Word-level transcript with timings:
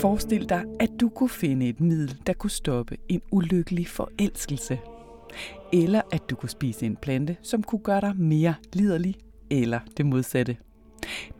Forestil 0.00 0.48
dig, 0.48 0.64
at 0.80 0.90
du 1.00 1.08
kunne 1.08 1.28
finde 1.28 1.68
et 1.68 1.80
middel, 1.80 2.16
der 2.26 2.32
kunne 2.32 2.50
stoppe 2.50 2.96
en 3.08 3.22
ulykkelig 3.30 3.88
forelskelse. 3.88 4.78
Eller 5.72 6.02
at 6.12 6.30
du 6.30 6.36
kunne 6.36 6.48
spise 6.48 6.86
en 6.86 6.96
plante, 6.96 7.36
som 7.42 7.62
kunne 7.62 7.78
gøre 7.78 8.00
dig 8.00 8.16
mere 8.16 8.54
liderlig, 8.72 9.14
eller 9.50 9.80
det 9.96 10.06
modsatte. 10.06 10.56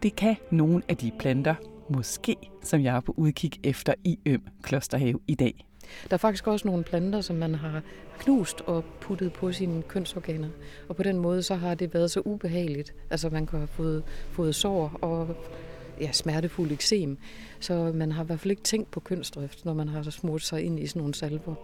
Det 0.02 0.16
kan 0.16 0.36
nogle 0.50 0.82
af 0.88 0.96
de 0.96 1.12
planter, 1.18 1.54
måske, 1.90 2.36
som 2.62 2.80
jeg 2.82 2.96
er 2.96 3.00
på 3.00 3.14
udkig 3.16 3.52
efter 3.64 3.94
i 4.04 4.18
Øm 4.26 4.42
Klosterhave 4.62 5.18
i 5.28 5.34
dag. 5.34 5.66
Der 6.10 6.14
er 6.14 6.18
faktisk 6.18 6.46
også 6.46 6.68
nogle 6.68 6.84
planter, 6.84 7.20
som 7.20 7.36
man 7.36 7.54
har 7.54 7.82
knust 8.18 8.60
og 8.60 8.84
puttet 9.00 9.32
på 9.32 9.52
sine 9.52 9.82
kønsorganer. 9.82 10.48
Og 10.88 10.96
på 10.96 11.02
den 11.02 11.18
måde 11.18 11.42
så 11.42 11.54
har 11.54 11.74
det 11.74 11.94
været 11.94 12.10
så 12.10 12.20
ubehageligt. 12.24 12.94
Altså 13.10 13.30
man 13.30 13.46
kan 13.46 13.58
have 13.58 13.68
fået, 13.68 14.02
fået 14.30 14.54
sår 14.54 14.98
og 15.02 15.36
ja, 16.00 16.12
smertefuld 16.12 16.72
eksem. 16.72 17.18
Så 17.60 17.92
man 17.94 18.12
har 18.12 18.22
i 18.22 18.26
hvert 18.26 18.40
fald 18.40 18.50
ikke 18.50 18.62
tænkt 18.62 18.90
på 18.90 19.00
kønsdrift, 19.00 19.64
når 19.64 19.74
man 19.74 19.88
har 19.88 20.02
smurt 20.02 20.42
sig 20.42 20.62
ind 20.62 20.80
i 20.80 20.86
sådan 20.86 21.00
nogle 21.00 21.14
salver. 21.14 21.54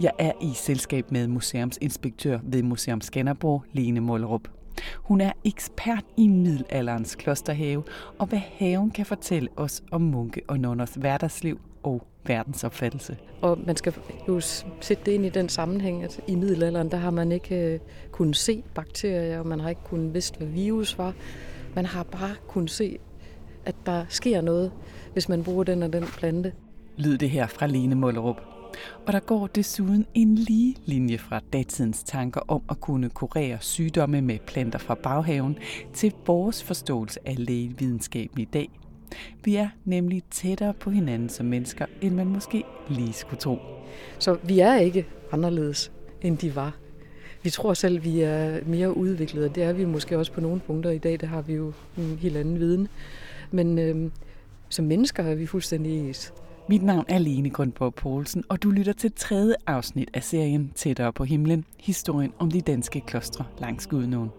Jeg 0.00 0.12
er 0.18 0.32
i 0.42 0.52
selskab 0.54 1.10
med 1.10 1.28
museumsinspektør 1.28 2.38
ved 2.42 2.62
Museum 2.62 3.00
Skanderborg, 3.00 3.64
Lene 3.72 4.00
Mollerup. 4.00 4.48
Hun 4.96 5.20
er 5.20 5.32
ekspert 5.44 6.04
i 6.16 6.28
middelalderens 6.28 7.14
klosterhave, 7.14 7.82
og 8.18 8.26
hvad 8.26 8.38
haven 8.38 8.90
kan 8.90 9.06
fortælle 9.06 9.48
os 9.56 9.82
om 9.90 10.00
munke 10.00 10.40
og 10.48 10.60
nonners 10.60 10.94
hverdagsliv 10.94 11.60
og 11.82 12.06
verdensopfattelse. 12.26 13.16
Og 13.42 13.58
man 13.66 13.76
skal 13.76 13.94
jo 14.28 14.40
sætte 14.80 15.02
det 15.06 15.12
ind 15.12 15.26
i 15.26 15.28
den 15.28 15.48
sammenhæng, 15.48 16.04
at 16.04 16.20
i 16.26 16.34
middelalderen, 16.34 16.90
der 16.90 16.96
har 16.96 17.10
man 17.10 17.32
ikke 17.32 17.56
øh, 17.56 17.80
kunnet 18.10 18.36
se 18.36 18.62
bakterier, 18.74 19.38
og 19.38 19.46
man 19.46 19.60
har 19.60 19.68
ikke 19.68 19.84
kunnet 19.84 20.14
vidst, 20.14 20.36
hvad 20.36 20.46
virus 20.46 20.98
var. 20.98 21.14
Man 21.74 21.86
har 21.86 22.02
bare 22.02 22.34
kunnet 22.48 22.70
se, 22.70 22.98
at 23.64 23.74
der 23.86 24.04
sker 24.08 24.40
noget, 24.40 24.72
hvis 25.12 25.28
man 25.28 25.44
bruger 25.44 25.64
den 25.64 25.82
og 25.82 25.92
den 25.92 26.04
plante. 26.04 26.52
Lyd 26.96 27.18
det 27.18 27.30
her 27.30 27.46
fra 27.46 27.66
Lene 27.66 27.94
Mollerup. 27.94 28.40
Og 29.06 29.12
der 29.12 29.20
går 29.20 29.46
desuden 29.46 30.06
en 30.14 30.34
lige 30.34 30.76
linje 30.84 31.18
fra 31.18 31.40
datidens 31.52 32.02
tanker 32.02 32.40
om 32.48 32.62
at 32.70 32.80
kunne 32.80 33.10
kurere 33.10 33.58
sygdomme 33.60 34.20
med 34.20 34.38
planter 34.46 34.78
fra 34.78 34.94
baghaven 34.94 35.58
til 35.92 36.12
vores 36.26 36.62
forståelse 36.62 37.20
af 37.24 37.34
lægevidenskaben 37.46 38.40
i 38.40 38.44
dag. 38.44 38.70
Vi 39.44 39.56
er 39.56 39.68
nemlig 39.84 40.22
tættere 40.30 40.74
på 40.74 40.90
hinanden 40.90 41.28
som 41.28 41.46
mennesker, 41.46 41.86
end 42.00 42.14
man 42.14 42.26
måske 42.26 42.64
lige 42.88 43.12
skulle 43.12 43.40
tro. 43.40 43.58
Så 44.18 44.38
vi 44.42 44.60
er 44.60 44.76
ikke 44.76 45.06
anderledes, 45.32 45.92
end 46.22 46.38
de 46.38 46.56
var. 46.56 46.76
Vi 47.42 47.50
tror 47.50 47.74
selv, 47.74 48.04
vi 48.04 48.20
er 48.20 48.58
mere 48.66 48.96
udviklede, 48.96 49.48
det 49.54 49.62
er 49.62 49.72
vi 49.72 49.84
måske 49.84 50.18
også 50.18 50.32
på 50.32 50.40
nogle 50.40 50.60
punkter 50.60 50.90
i 50.90 50.98
dag, 50.98 51.20
der 51.20 51.26
har 51.26 51.42
vi 51.42 51.54
jo 51.54 51.72
en 51.98 52.18
helt 52.20 52.36
anden 52.36 52.58
viden. 52.58 52.88
Men 53.50 53.78
øh, 53.78 54.10
som 54.68 54.84
mennesker 54.84 55.22
er 55.22 55.34
vi 55.34 55.46
fuldstændig 55.46 56.08
ens. 56.08 56.32
Mit 56.68 56.82
navn 56.82 57.04
er 57.08 57.18
Lene 57.18 57.50
Grundborg 57.50 57.94
Poulsen, 57.94 58.44
og 58.48 58.62
du 58.62 58.70
lytter 58.70 58.92
til 58.92 59.12
tredje 59.16 59.54
afsnit 59.66 60.10
af 60.14 60.22
serien 60.22 60.72
Tættere 60.74 61.12
på 61.12 61.24
himlen, 61.24 61.64
historien 61.80 62.32
om 62.38 62.50
de 62.50 62.60
danske 62.60 63.00
klostre 63.00 63.44
langs 63.58 63.86
Gudnåen. 63.86 64.30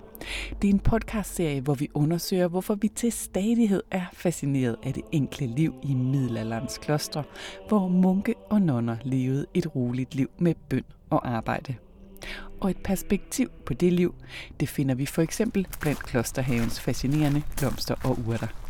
Det 0.61 0.69
er 0.69 0.73
en 0.73 0.79
podcastserie, 0.79 1.61
hvor 1.61 1.73
vi 1.73 1.89
undersøger, 1.93 2.47
hvorfor 2.47 2.75
vi 2.75 2.87
til 2.87 3.11
stadighed 3.11 3.83
er 3.91 4.05
fascineret 4.13 4.75
af 4.83 4.93
det 4.93 5.03
enkle 5.11 5.47
liv 5.47 5.73
i 5.83 5.93
middelalderens 5.93 6.77
klostre, 6.77 7.23
hvor 7.67 7.87
munke 7.87 8.35
og 8.49 8.61
nonner 8.61 8.97
levede 9.03 9.45
et 9.53 9.75
roligt 9.75 10.15
liv 10.15 10.29
med 10.37 10.55
bøn 10.69 10.83
og 11.09 11.29
arbejde. 11.29 11.75
Og 12.59 12.69
et 12.69 12.77
perspektiv 12.83 13.51
på 13.65 13.73
det 13.73 13.93
liv, 13.93 14.15
det 14.59 14.69
finder 14.69 14.95
vi 14.95 15.05
for 15.05 15.21
eksempel 15.21 15.67
blandt 15.81 16.03
klosterhavens 16.03 16.79
fascinerende 16.79 17.41
blomster 17.57 17.95
og 18.03 18.19
urter. 18.27 18.60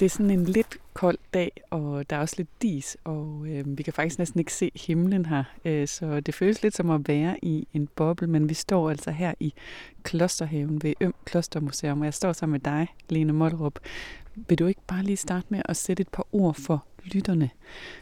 Det 0.00 0.06
er 0.06 0.10
sådan 0.10 0.30
en 0.30 0.44
lidt 0.44 0.78
kold 0.94 1.18
dag, 1.34 1.62
og 1.70 2.10
der 2.10 2.16
er 2.16 2.20
også 2.20 2.34
lidt 2.38 2.62
dis, 2.62 2.96
og 3.04 3.46
øh, 3.48 3.78
vi 3.78 3.82
kan 3.82 3.92
faktisk 3.92 4.18
næsten 4.18 4.38
ikke 4.40 4.52
se 4.52 4.70
himlen 4.74 5.26
her. 5.26 5.44
Øh, 5.64 5.88
så 5.88 6.20
det 6.20 6.34
føles 6.34 6.62
lidt 6.62 6.76
som 6.76 6.90
at 6.90 7.08
være 7.08 7.36
i 7.42 7.68
en 7.74 7.88
boble, 7.96 8.26
men 8.26 8.48
vi 8.48 8.54
står 8.54 8.90
altså 8.90 9.10
her 9.10 9.34
i 9.40 9.54
Klosterhaven 10.02 10.82
ved 10.82 10.94
Øm 11.00 11.14
Klostermuseum, 11.24 12.00
og 12.00 12.04
jeg 12.04 12.14
står 12.14 12.32
sammen 12.32 12.52
med 12.52 12.60
dig, 12.60 12.86
Lene 13.08 13.32
Mollerup. 13.32 13.78
Vil 14.34 14.58
du 14.58 14.66
ikke 14.66 14.80
bare 14.86 15.02
lige 15.02 15.16
starte 15.16 15.46
med 15.48 15.62
at 15.64 15.76
sætte 15.76 16.00
et 16.00 16.08
par 16.08 16.26
ord 16.32 16.54
for 16.54 16.84
lytterne? 17.04 17.50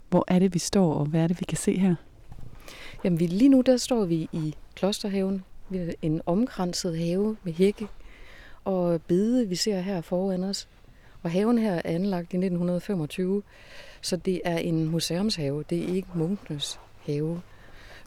Hvor 0.08 0.24
er 0.28 0.38
det, 0.38 0.54
vi 0.54 0.58
står, 0.58 0.94
og 0.94 1.06
hvad 1.06 1.20
er 1.20 1.26
det, 1.26 1.40
vi 1.40 1.44
kan 1.44 1.58
se 1.58 1.78
her? 1.78 1.94
Jamen 3.04 3.18
lige 3.18 3.48
nu, 3.48 3.60
der 3.60 3.76
står 3.76 4.04
vi 4.04 4.28
i 4.32 4.54
Klosterhaven. 4.74 5.44
Vi 5.68 5.78
har 5.78 5.92
en 6.02 6.20
omkranset 6.26 6.98
have 6.98 7.36
med 7.44 7.52
hække 7.52 7.88
og 8.64 9.02
bede, 9.02 9.48
vi 9.48 9.54
ser 9.54 9.80
her 9.80 10.00
foran 10.00 10.44
os. 10.44 10.68
Og 11.26 11.32
haven 11.32 11.58
her 11.58 11.74
er 11.74 11.82
anlagt 11.84 12.32
i 12.32 12.36
1925, 12.36 13.42
så 14.00 14.16
det 14.16 14.40
er 14.44 14.58
en 14.58 14.88
museumshave. 14.88 15.64
Det 15.70 15.84
er 15.84 15.94
ikke 15.94 16.08
munkenes 16.14 16.80
have. 17.06 17.42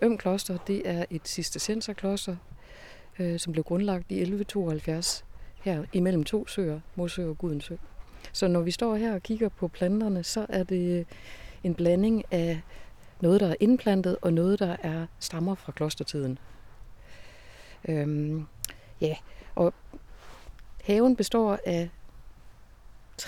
Øm 0.02 0.18
Kloster, 0.18 0.58
det 0.68 0.90
er 0.90 1.06
et 1.10 1.28
cistercienserkloster, 1.28 2.36
øh, 3.20 3.40
som 3.40 3.54
blev 3.54 3.64
grundlagt 3.64 4.12
i 4.12 4.16
1172 4.22 5.26
her 5.62 5.84
imellem 5.94 6.24
to 6.24 6.48
søer, 6.48 6.80
Mosø 6.96 7.30
og 7.30 7.38
Gudensø. 7.38 7.76
Så 8.32 8.48
når 8.48 8.62
vi 8.62 8.72
står 8.72 8.96
her 8.96 9.14
og 9.14 9.24
kigger 9.24 9.50
på 9.50 9.68
planterne, 9.68 10.24
så 10.24 10.46
er 10.50 10.64
det 10.64 11.06
en 11.64 11.76
blanding 11.76 12.24
af 12.32 12.62
noget, 13.22 13.42
der 13.42 13.48
er 13.48 13.56
indplantet, 13.60 14.18
og 14.22 14.34
noget, 14.34 14.60
der 14.60 14.76
er 14.84 15.06
stammer 15.20 15.56
fra 15.56 15.72
klostertiden. 15.72 16.38
Øhm, 17.88 18.46
ja, 19.02 19.16
og 19.56 19.74
haven 20.84 21.16
består 21.16 21.60
af 21.66 21.90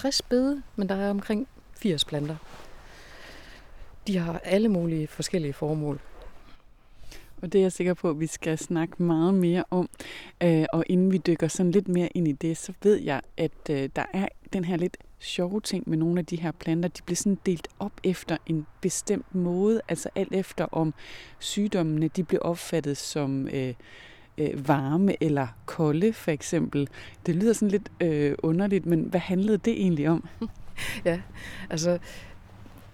60 0.01 0.21
bede, 0.21 0.61
men 0.75 0.89
der 0.89 0.95
er 0.95 1.09
omkring 1.09 1.47
80 1.77 2.05
planter. 2.05 2.35
De 4.07 4.17
har 4.17 4.39
alle 4.43 4.69
mulige 4.69 5.07
forskellige 5.07 5.53
formål. 5.53 5.99
Og 7.41 7.53
det 7.53 7.59
er 7.59 7.63
jeg 7.63 7.71
sikker 7.71 7.93
på, 7.93 8.09
at 8.09 8.19
vi 8.19 8.27
skal 8.27 8.57
snakke 8.57 9.03
meget 9.03 9.33
mere 9.33 9.63
om. 9.69 9.89
Øh, 10.43 10.65
og 10.73 10.83
inden 10.89 11.11
vi 11.11 11.17
dykker 11.17 11.47
sådan 11.47 11.71
lidt 11.71 11.87
mere 11.87 12.09
ind 12.15 12.27
i 12.27 12.31
det, 12.31 12.57
så 12.57 12.73
ved 12.83 12.95
jeg, 12.95 13.21
at 13.37 13.69
øh, 13.69 13.89
der 13.95 14.05
er 14.13 14.27
den 14.53 14.65
her 14.65 14.77
lidt 14.77 14.97
sjove 15.19 15.61
ting 15.61 15.89
med 15.89 15.97
nogle 15.97 16.19
af 16.19 16.25
de 16.25 16.35
her 16.35 16.51
planter. 16.51 16.89
De 16.89 17.01
bliver 17.01 17.15
sådan 17.15 17.39
delt 17.45 17.67
op 17.79 17.93
efter 18.03 18.37
en 18.45 18.65
bestemt 18.81 19.35
måde, 19.35 19.81
altså 19.87 20.09
alt 20.15 20.33
efter 20.33 20.65
om 20.71 20.93
sygdommene 21.39 22.07
de 22.07 22.23
bliver 22.23 22.41
opfattet 22.41 22.97
som 22.97 23.47
øh, 23.47 23.73
øh, 24.41 24.67
varme 24.67 25.23
eller 25.23 25.47
kolde, 25.65 26.13
for 26.13 26.31
eksempel. 26.31 26.89
Det 27.25 27.35
lyder 27.35 27.53
sådan 27.53 27.71
lidt 27.71 27.91
øh, 27.99 28.35
underligt, 28.43 28.85
men 28.85 29.01
hvad 29.01 29.19
handlede 29.19 29.57
det 29.57 29.73
egentlig 29.81 30.09
om? 30.09 30.27
ja, 31.05 31.21
altså 31.69 31.99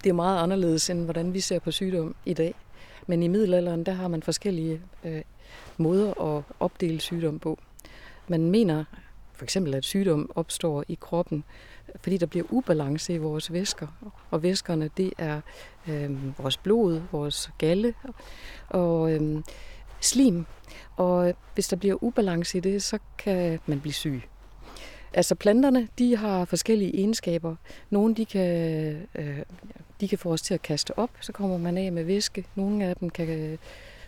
det 0.04 0.10
er 0.10 0.14
meget 0.14 0.44
anderledes 0.44 0.90
end 0.90 1.04
hvordan 1.04 1.34
vi 1.34 1.40
ser 1.40 1.60
på 1.60 1.72
sygdom 1.72 2.16
i 2.26 2.34
dag. 2.34 2.54
Men 3.08 3.24
i 3.24 3.28
middelalderen, 3.28 3.84
der 3.84 3.92
har 3.92 4.08
man 4.08 4.24
forskellige 4.24 4.82
øh, 5.04 5.22
måder 5.78 6.38
at 6.38 6.44
opdele 6.60 7.00
sygdom 7.02 7.40
på. 7.40 7.60
Man 8.28 8.52
mener 8.52 8.84
for 9.38 9.44
eksempel, 9.44 9.76
at 9.76 9.86
sygdom 9.86 10.32
opstår 10.36 10.84
i 10.88 10.98
kroppen, 11.02 11.44
fordi 12.02 12.18
der 12.18 12.26
bliver 12.26 12.46
ubalance 12.50 13.14
i 13.14 13.18
vores 13.18 13.54
væsker. 13.54 13.88
Og 14.32 14.44
væskerne, 14.44 14.90
det 14.98 15.14
er 15.18 15.42
øh, 15.88 16.40
vores 16.40 16.58
blod, 16.58 17.02
vores 17.12 17.52
galle 17.58 17.94
og 18.70 19.12
øh, 19.12 19.42
slim. 20.00 20.46
Og 20.96 21.34
hvis 21.54 21.68
der 21.68 21.76
bliver 21.76 22.04
ubalance 22.04 22.58
i 22.58 22.62
det, 22.62 22.84
så 22.84 23.00
kan 23.18 23.60
man 23.66 23.80
blive 23.80 23.94
syg. 23.94 24.22
Altså 25.14 25.36
planterne, 25.36 25.88
de 26.00 26.18
har 26.18 26.46
forskellige 26.46 26.96
egenskaber. 26.96 27.56
Nogle 27.90 28.16
de 28.16 28.26
kan, 28.26 28.52
øh, 29.16 29.40
de 30.02 30.08
kan 30.08 30.18
få 30.18 30.34
os 30.34 30.42
til 30.42 30.54
at 30.54 30.62
kaste 30.62 31.00
op, 31.00 31.10
så 31.22 31.32
kommer 31.32 31.58
man 31.58 31.78
af 31.78 31.92
med 31.92 32.04
væske. 32.04 32.46
Nogle 32.56 32.86
af 32.86 32.96
dem 32.96 33.10
kan 33.10 33.30
øh, 33.30 33.58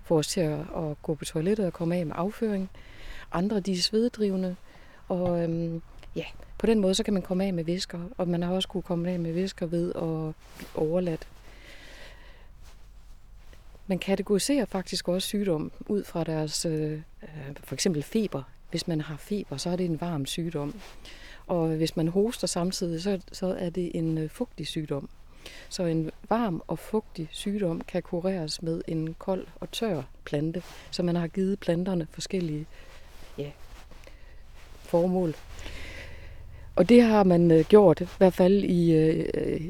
få 0.03 0.17
os 0.17 0.27
til 0.27 0.41
at, 0.41 0.59
at 0.59 1.01
gå 1.03 1.13
på 1.13 1.25
toilettet 1.25 1.65
og 1.65 1.73
komme 1.73 1.95
af 1.95 2.05
med 2.05 2.15
afføring. 2.17 2.69
Andre 3.31 3.59
de 3.59 3.71
er 3.71 3.77
sveddrivende. 3.77 4.55
Og 5.07 5.43
øhm, 5.43 5.81
ja, 6.15 6.25
på 6.57 6.65
den 6.65 6.79
måde 6.79 6.95
så 6.95 7.03
kan 7.03 7.13
man 7.13 7.23
komme 7.23 7.45
af 7.45 7.53
med 7.53 7.63
væsker, 7.63 7.99
og 8.17 8.27
man 8.27 8.43
har 8.43 8.53
også 8.53 8.67
kunne 8.67 8.83
komme 8.83 9.11
af 9.11 9.19
med 9.19 9.33
væsker 9.33 9.65
ved 9.65 9.89
at 9.89 10.35
blive 10.57 10.69
overladt 10.75 11.27
man 13.89 13.99
kategoriserer 13.99 14.65
faktisk 14.65 15.07
også 15.07 15.27
sygdom 15.27 15.71
ud 15.87 16.03
fra 16.03 16.23
deres, 16.23 16.65
øh, 16.65 16.91
øh, 17.23 17.29
for 17.63 17.73
eksempel 17.73 18.03
feber. 18.03 18.43
Hvis 18.69 18.87
man 18.87 19.01
har 19.01 19.17
feber, 19.17 19.57
så 19.57 19.69
er 19.69 19.75
det 19.75 19.85
en 19.85 20.01
varm 20.01 20.25
sygdom. 20.25 20.75
Og 21.47 21.67
hvis 21.67 21.95
man 21.95 22.07
hoster 22.07 22.47
samtidig, 22.47 23.01
så, 23.01 23.19
så 23.31 23.55
er 23.59 23.69
det 23.69 23.91
en 23.93 24.17
øh, 24.17 24.29
fugtig 24.29 24.67
sygdom. 24.67 25.09
Så 25.69 25.83
en 25.83 26.11
varm 26.29 26.61
og 26.67 26.79
fugtig 26.79 27.29
sygdom 27.31 27.81
kan 27.81 28.01
kureres 28.01 28.61
med 28.61 28.81
en 28.87 29.15
kold 29.19 29.47
og 29.55 29.71
tør 29.71 30.03
plante, 30.25 30.63
så 30.91 31.03
man 31.03 31.15
har 31.15 31.27
givet 31.27 31.59
planterne 31.59 32.07
forskellige 32.11 32.65
ja, 33.37 33.51
formål. 34.83 35.35
Og 36.75 36.89
det 36.89 37.01
har 37.01 37.23
man 37.23 37.51
øh, 37.51 37.65
gjort, 37.65 38.01
i 38.01 38.07
hvert 38.17 38.33
fald 38.33 38.63
i 38.63 38.91
øh, 38.91 39.69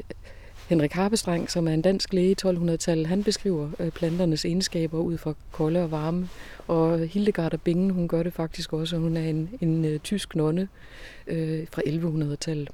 Henrik 0.69 0.93
Harpestrang, 0.93 1.51
som 1.51 1.67
er 1.67 1.73
en 1.73 1.81
dansk 1.81 2.13
læge 2.13 2.31
i 2.31 2.35
1200-tallet, 2.45 3.07
han 3.07 3.23
beskriver 3.23 3.69
øh, 3.79 3.91
planternes 3.91 4.45
egenskaber 4.45 4.99
ud 4.99 5.17
fra 5.17 5.33
kolde 5.51 5.83
og 5.83 5.91
varme. 5.91 6.29
Og 6.67 6.99
Hildegard 6.99 7.53
af 7.53 7.61
Bingen, 7.61 7.89
hun 7.89 8.07
gør 8.07 8.23
det 8.23 8.33
faktisk 8.33 8.73
også, 8.73 8.97
hun 8.97 9.17
er 9.17 9.29
en, 9.29 9.49
en 9.61 9.85
øh, 9.85 9.99
tysk 9.99 10.35
nonne 10.35 10.67
øh, 11.27 11.67
fra 11.71 11.81
1100-tallet. 11.85 12.69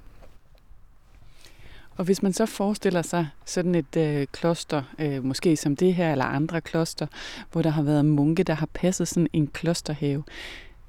Og 1.98 2.06
hvis 2.06 2.24
man 2.24 2.34
så 2.34 2.46
forestiller 2.46 3.02
sig 3.02 3.28
sådan 3.46 3.76
et 3.76 3.98
øh, 3.98 4.28
kloster, 4.32 4.84
øh, 5.00 5.24
måske 5.24 5.56
som 5.56 5.76
det 5.76 5.94
her 5.94 6.12
eller 6.12 6.26
andre 6.26 6.62
kloster, 6.62 7.08
hvor 7.52 7.62
der 7.62 7.70
har 7.70 7.84
været 7.84 8.06
munke, 8.06 8.44
der 8.44 8.54
har 8.54 8.70
passet 8.74 9.08
sådan 9.08 9.28
en 9.34 9.48
klosterhave, 9.48 10.24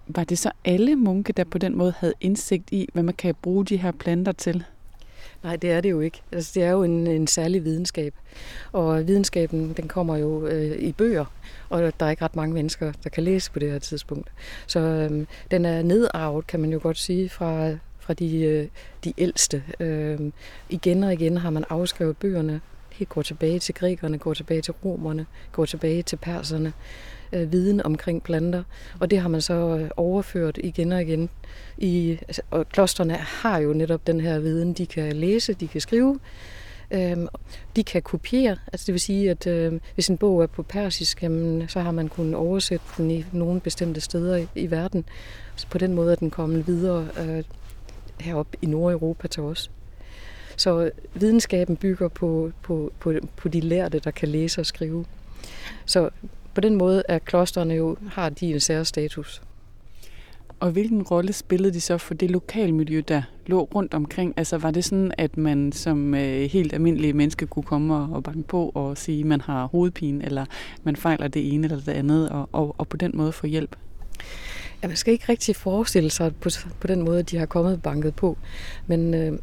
var 0.07 0.25
det 0.25 0.39
så 0.39 0.51
alle 0.65 0.97
munke, 0.97 1.33
der 1.33 1.45
på 1.45 1.59
den 1.59 1.77
måde 1.77 1.95
havde 1.99 2.15
indsigt 2.21 2.71
i, 2.71 2.89
hvad 2.93 3.03
man 3.03 3.15
kan 3.15 3.35
bruge 3.43 3.65
de 3.65 3.77
her 3.77 3.93
planter 3.93 4.33
til? 4.33 4.65
Nej, 5.47 5.57
det 5.57 5.71
er 5.71 5.81
det 5.81 5.91
jo 5.91 6.01
ikke. 6.01 6.23
Altså, 6.33 6.53
det 6.55 6.63
er 6.63 6.71
jo 6.71 6.83
en, 6.83 7.07
en 7.07 7.27
særlig 7.27 7.65
videnskab. 7.65 8.15
Og 8.73 9.07
videnskaben, 9.07 9.73
den 9.73 9.89
kommer 9.89 10.17
jo 10.17 10.47
øh, 10.47 10.79
i 10.79 10.93
bøger, 10.93 11.25
og 11.69 11.93
der 12.01 12.07
er 12.07 12.11
ikke 12.11 12.25
ret 12.25 12.37
mange 12.37 12.55
mennesker, 12.55 12.93
der 13.05 13.11
kan 13.11 13.23
læse 13.23 13.53
på 13.53 13.59
det 13.59 13.71
her 13.71 13.79
tidspunkt. 13.79 14.33
Så 14.67 14.81
øh, 14.81 15.27
den 15.51 15.65
er 15.65 15.83
nedarvet, 15.83 16.47
kan 16.47 16.61
man 16.61 16.73
jo 16.73 16.79
godt 16.83 16.99
sige, 16.99 17.29
fra, 17.29 17.71
fra 17.99 18.15
de, 18.15 18.43
øh, 18.43 18.69
de 19.05 19.13
ældste. 19.19 19.63
Øh, 19.81 20.21
igen 20.69 21.05
og 21.05 21.13
igen 21.13 21.37
har 21.37 21.51
man 21.51 21.65
afskrevet 21.71 22.17
bøgerne. 22.17 22.61
Helt 22.93 23.09
går 23.09 23.23
tilbage 23.23 23.59
til 23.59 23.75
grækerne, 23.75 24.19
går 24.19 24.35
tilbage 24.35 24.63
til 24.63 24.75
romerne, 24.85 25.27
går 25.53 25.65
tilbage 25.65 26.03
til 26.03 26.17
perserne. 26.17 26.73
Øh, 27.33 27.53
viden 27.53 27.83
omkring 27.83 28.23
planter. 28.23 28.63
Og 29.01 29.11
det 29.11 29.19
har 29.19 29.29
man 29.29 29.41
så 29.41 29.79
øh, 29.79 29.91
overført 29.97 30.59
igen 30.63 30.93
og 30.93 31.03
igen. 31.03 31.29
I, 31.79 32.19
altså, 32.29 32.43
og 32.51 32.69
klosterne 32.69 33.15
har 33.15 33.59
jo 33.59 33.73
netop 33.73 34.07
den 34.07 34.21
her 34.21 34.39
viden. 34.39 34.73
De 34.73 34.87
kan 34.87 35.17
læse, 35.17 35.55
de 35.55 35.69
kan 35.69 35.81
skrive. 35.81 36.19
Øh, 36.91 37.17
de 37.77 37.85
kan 37.85 38.03
kopiere, 38.03 38.57
altså 38.73 38.87
det 38.87 38.93
vil 38.93 39.01
sige, 39.01 39.31
at 39.31 39.47
øh, 39.47 39.81
hvis 39.95 40.09
en 40.09 40.19
bog 40.19 40.43
er 40.43 40.47
på 40.47 40.63
persisk, 40.63 41.23
jamen, 41.23 41.69
så 41.69 41.81
har 41.81 41.91
man 41.91 42.09
kunnet 42.09 42.35
oversætte 42.35 42.87
den 42.97 43.11
i 43.11 43.25
nogle 43.33 43.61
bestemte 43.61 44.01
steder 44.01 44.37
i, 44.37 44.47
i 44.55 44.71
verden. 44.71 45.05
Så 45.57 45.67
på 45.67 45.79
den 45.79 45.95
måde 45.95 46.13
er 46.13 46.17
den 46.17 46.31
kommet 46.31 46.67
videre 46.67 47.09
øh, 47.21 47.45
herop 48.21 48.47
i 48.63 48.67
Nordeuropa 48.67 49.29
til 49.29 49.43
os. 49.43 49.71
Så 50.57 50.81
øh, 50.81 50.91
videnskaben 51.15 51.77
bygger 51.77 52.09
på, 52.09 52.51
på, 52.63 52.93
på, 53.01 53.13
på 53.37 53.49
de 53.49 53.61
lærte, 53.61 53.99
der 53.99 54.11
kan 54.11 54.29
læse 54.29 54.61
og 54.61 54.67
skrive. 54.67 55.05
Så 55.85 56.11
på 56.57 56.61
den 56.61 56.75
måde 56.75 57.03
er 57.09 57.19
klosterne 57.19 57.75
jo, 57.75 57.97
har 58.11 58.29
de 58.29 58.47
en 58.47 58.61
særstatus. 58.61 59.43
Og 60.61 60.71
hvilken 60.71 61.03
rolle 61.03 61.33
spillede 61.33 61.75
de 61.75 61.81
så 61.81 61.99
for 61.99 62.15
det 62.15 62.31
lokalmiljø, 62.31 63.03
der 63.09 63.23
lå 63.47 63.69
rundt 63.75 63.95
omkring? 63.95 64.35
Altså 64.37 64.59
var 64.59 64.71
det 64.71 64.85
sådan, 64.85 65.13
at 65.19 65.37
man 65.37 65.73
som 65.73 66.15
øh, 66.15 66.51
helt 66.51 66.73
almindelige 66.73 67.13
menneske 67.13 67.47
kunne 67.47 67.63
komme 67.63 67.95
og, 67.95 68.09
og 68.13 68.23
banke 68.23 68.43
på 68.43 68.73
og 68.75 68.99
sige, 68.99 69.21
at 69.21 69.27
man 69.27 69.41
har 69.41 69.67
hovedpine, 69.67 70.25
eller 70.25 70.45
man 70.85 70.97
fejler 70.97 71.29
det 71.29 71.55
ene 71.55 71.65
eller 71.65 71.81
det 71.81 71.93
andet, 71.93 72.29
og, 72.29 72.49
og, 72.53 72.75
og 72.79 72.89
på 72.89 72.97
den 72.97 73.11
måde 73.15 73.33
få 73.33 73.47
hjælp? 73.47 73.77
Ja, 74.83 74.89
man 74.89 74.97
skal 74.97 75.13
ikke 75.13 75.25
rigtig 75.29 75.57
forestille 75.57 76.11
sig 76.11 76.37
på, 76.37 76.51
på 76.81 76.87
den 76.87 77.03
måde, 77.03 77.19
at 77.19 77.31
de 77.31 77.37
har 77.37 77.47
kommet 77.47 77.83
banket 77.83 78.15
på. 78.15 78.39
Men 78.87 79.15
øh, 79.15 79.39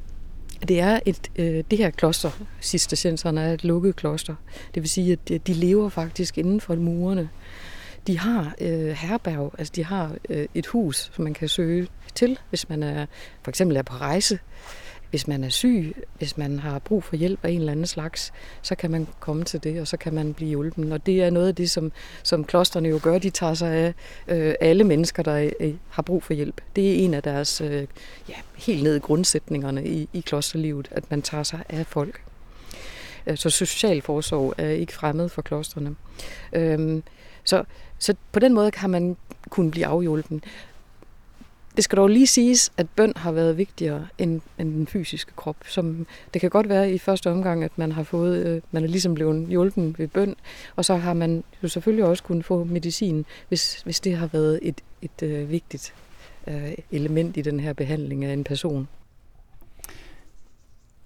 det 0.68 0.80
er 0.80 1.00
et, 1.06 1.32
øh, 1.36 1.64
det 1.72 1.78
her 1.78 1.90
kloster, 1.90 2.32
Cistercienserne 2.62 3.42
er 3.42 3.54
et 3.54 3.64
lukket 3.64 3.96
kloster. 3.96 4.36
Det 4.76 4.84
vil 4.84 4.90
sige, 4.90 5.12
at 5.12 5.48
de 5.48 5.54
lever 5.54 5.90
faktisk 5.90 6.38
inden 6.38 6.62
for 6.62 6.76
murene. 6.76 7.30
De 8.08 8.20
har 8.20 8.56
øh, 8.62 8.90
herberg, 8.90 9.54
altså 9.58 9.74
de 9.76 9.86
har 9.86 10.16
øh, 10.30 10.46
et 10.56 10.68
hus, 10.68 11.12
som 11.14 11.24
man 11.24 11.34
kan 11.34 11.48
søge 11.48 11.88
til, 12.16 12.40
hvis 12.50 12.70
man 12.70 12.84
er 12.84 13.06
for 13.44 13.52
eksempel 13.52 13.78
er 13.78 13.82
på 13.82 13.94
rejse 13.94 14.40
hvis 15.14 15.28
man 15.28 15.44
er 15.44 15.50
syg, 15.50 15.96
hvis 16.18 16.38
man 16.38 16.60
har 16.60 16.80
brug 16.80 17.04
for 17.04 17.16
hjælp 17.16 17.46
af 17.46 17.50
en 17.50 17.60
eller 17.60 17.72
anden 17.72 17.86
slags, 17.86 18.34
så 18.62 18.76
kan 18.76 18.92
man 18.92 19.08
komme 19.20 19.44
til 19.44 19.64
det, 19.64 19.82
og 19.82 19.88
så 19.88 19.98
kan 19.98 20.14
man 20.14 20.34
blive 20.34 20.50
hjulpen. 20.50 20.92
Og 20.92 21.06
det 21.06 21.24
er 21.24 21.30
noget 21.30 21.48
af 21.48 21.56
det, 21.56 21.70
som, 21.70 21.92
som 22.24 22.44
klosterne 22.44 22.90
jo 22.90 23.00
gør. 23.04 23.18
De 23.18 23.30
tager 23.30 23.54
sig 23.54 23.72
af 23.74 23.94
øh, 24.28 24.56
alle 24.62 24.84
mennesker, 24.84 25.24
der 25.24 25.52
øh, 25.60 25.74
har 25.90 26.02
brug 26.02 26.24
for 26.24 26.34
hjælp. 26.34 26.62
Det 26.76 26.92
er 26.92 27.06
en 27.06 27.14
af 27.14 27.24
deres 27.24 27.62
øh, 27.62 27.88
ja, 28.30 28.34
helt 28.56 28.84
ned 28.84 28.96
i 28.96 29.00
grundsætningerne 29.00 29.86
i, 29.86 30.10
i 30.14 30.20
klosterlivet, 30.20 30.88
at 30.92 31.12
man 31.12 31.22
tager 31.22 31.44
sig 31.44 31.64
af 31.70 31.86
folk. 31.86 32.22
Øh, 33.28 33.38
så 33.38 33.50
social 33.50 34.02
forsorg 34.02 34.54
er 34.58 34.70
ikke 34.70 34.94
fremmed 34.94 35.30
for 35.30 35.42
klosterne. 35.42 35.96
Øh, 36.54 37.02
så, 37.44 37.64
så 38.00 38.16
på 38.32 38.40
den 38.40 38.54
måde 38.54 38.72
kan 38.72 38.90
man 38.90 39.18
kunne 39.50 39.72
blive 39.72 39.86
afhjulpen. 39.86 40.44
Det 41.76 41.84
skal 41.84 41.98
dog 41.98 42.08
lige 42.08 42.28
siges, 42.28 42.72
at 42.78 42.90
bøn 42.90 43.14
har 43.16 43.32
været 43.32 43.58
vigtigere 43.58 44.08
end, 44.18 44.42
end 44.60 44.74
den 44.74 44.88
fysiske 44.88 45.32
krop. 45.36 45.56
Som, 45.68 46.08
det 46.34 46.42
kan 46.42 46.50
godt 46.50 46.70
være 46.70 46.92
i 46.92 46.98
første 46.98 47.32
omgang, 47.32 47.64
at 47.64 47.72
man 47.76 47.92
har 47.92 48.04
fået, 48.04 48.46
øh, 48.46 48.62
man 48.72 48.84
er 48.84 48.88
ligesom 48.88 49.14
blevet 49.14 49.48
hjulpen 49.48 49.96
ved 49.98 50.08
bøn, 50.08 50.36
og 50.76 50.86
så 50.86 50.96
har 50.96 51.14
man 51.14 51.44
jo 51.64 51.68
selvfølgelig 51.68 52.06
også 52.06 52.24
kunnet 52.24 52.46
få 52.46 52.64
medicin, 52.64 53.26
hvis, 53.48 53.82
hvis 53.82 54.00
det 54.00 54.18
har 54.18 54.28
været 54.28 54.60
et, 54.62 54.82
et 55.02 55.24
øh, 55.24 55.50
vigtigt 55.50 55.94
øh, 56.48 56.72
element 56.92 57.38
i 57.38 57.42
den 57.42 57.60
her 57.60 57.74
behandling 57.74 58.26
af 58.26 58.34
en 58.34 58.44
person. 58.44 58.88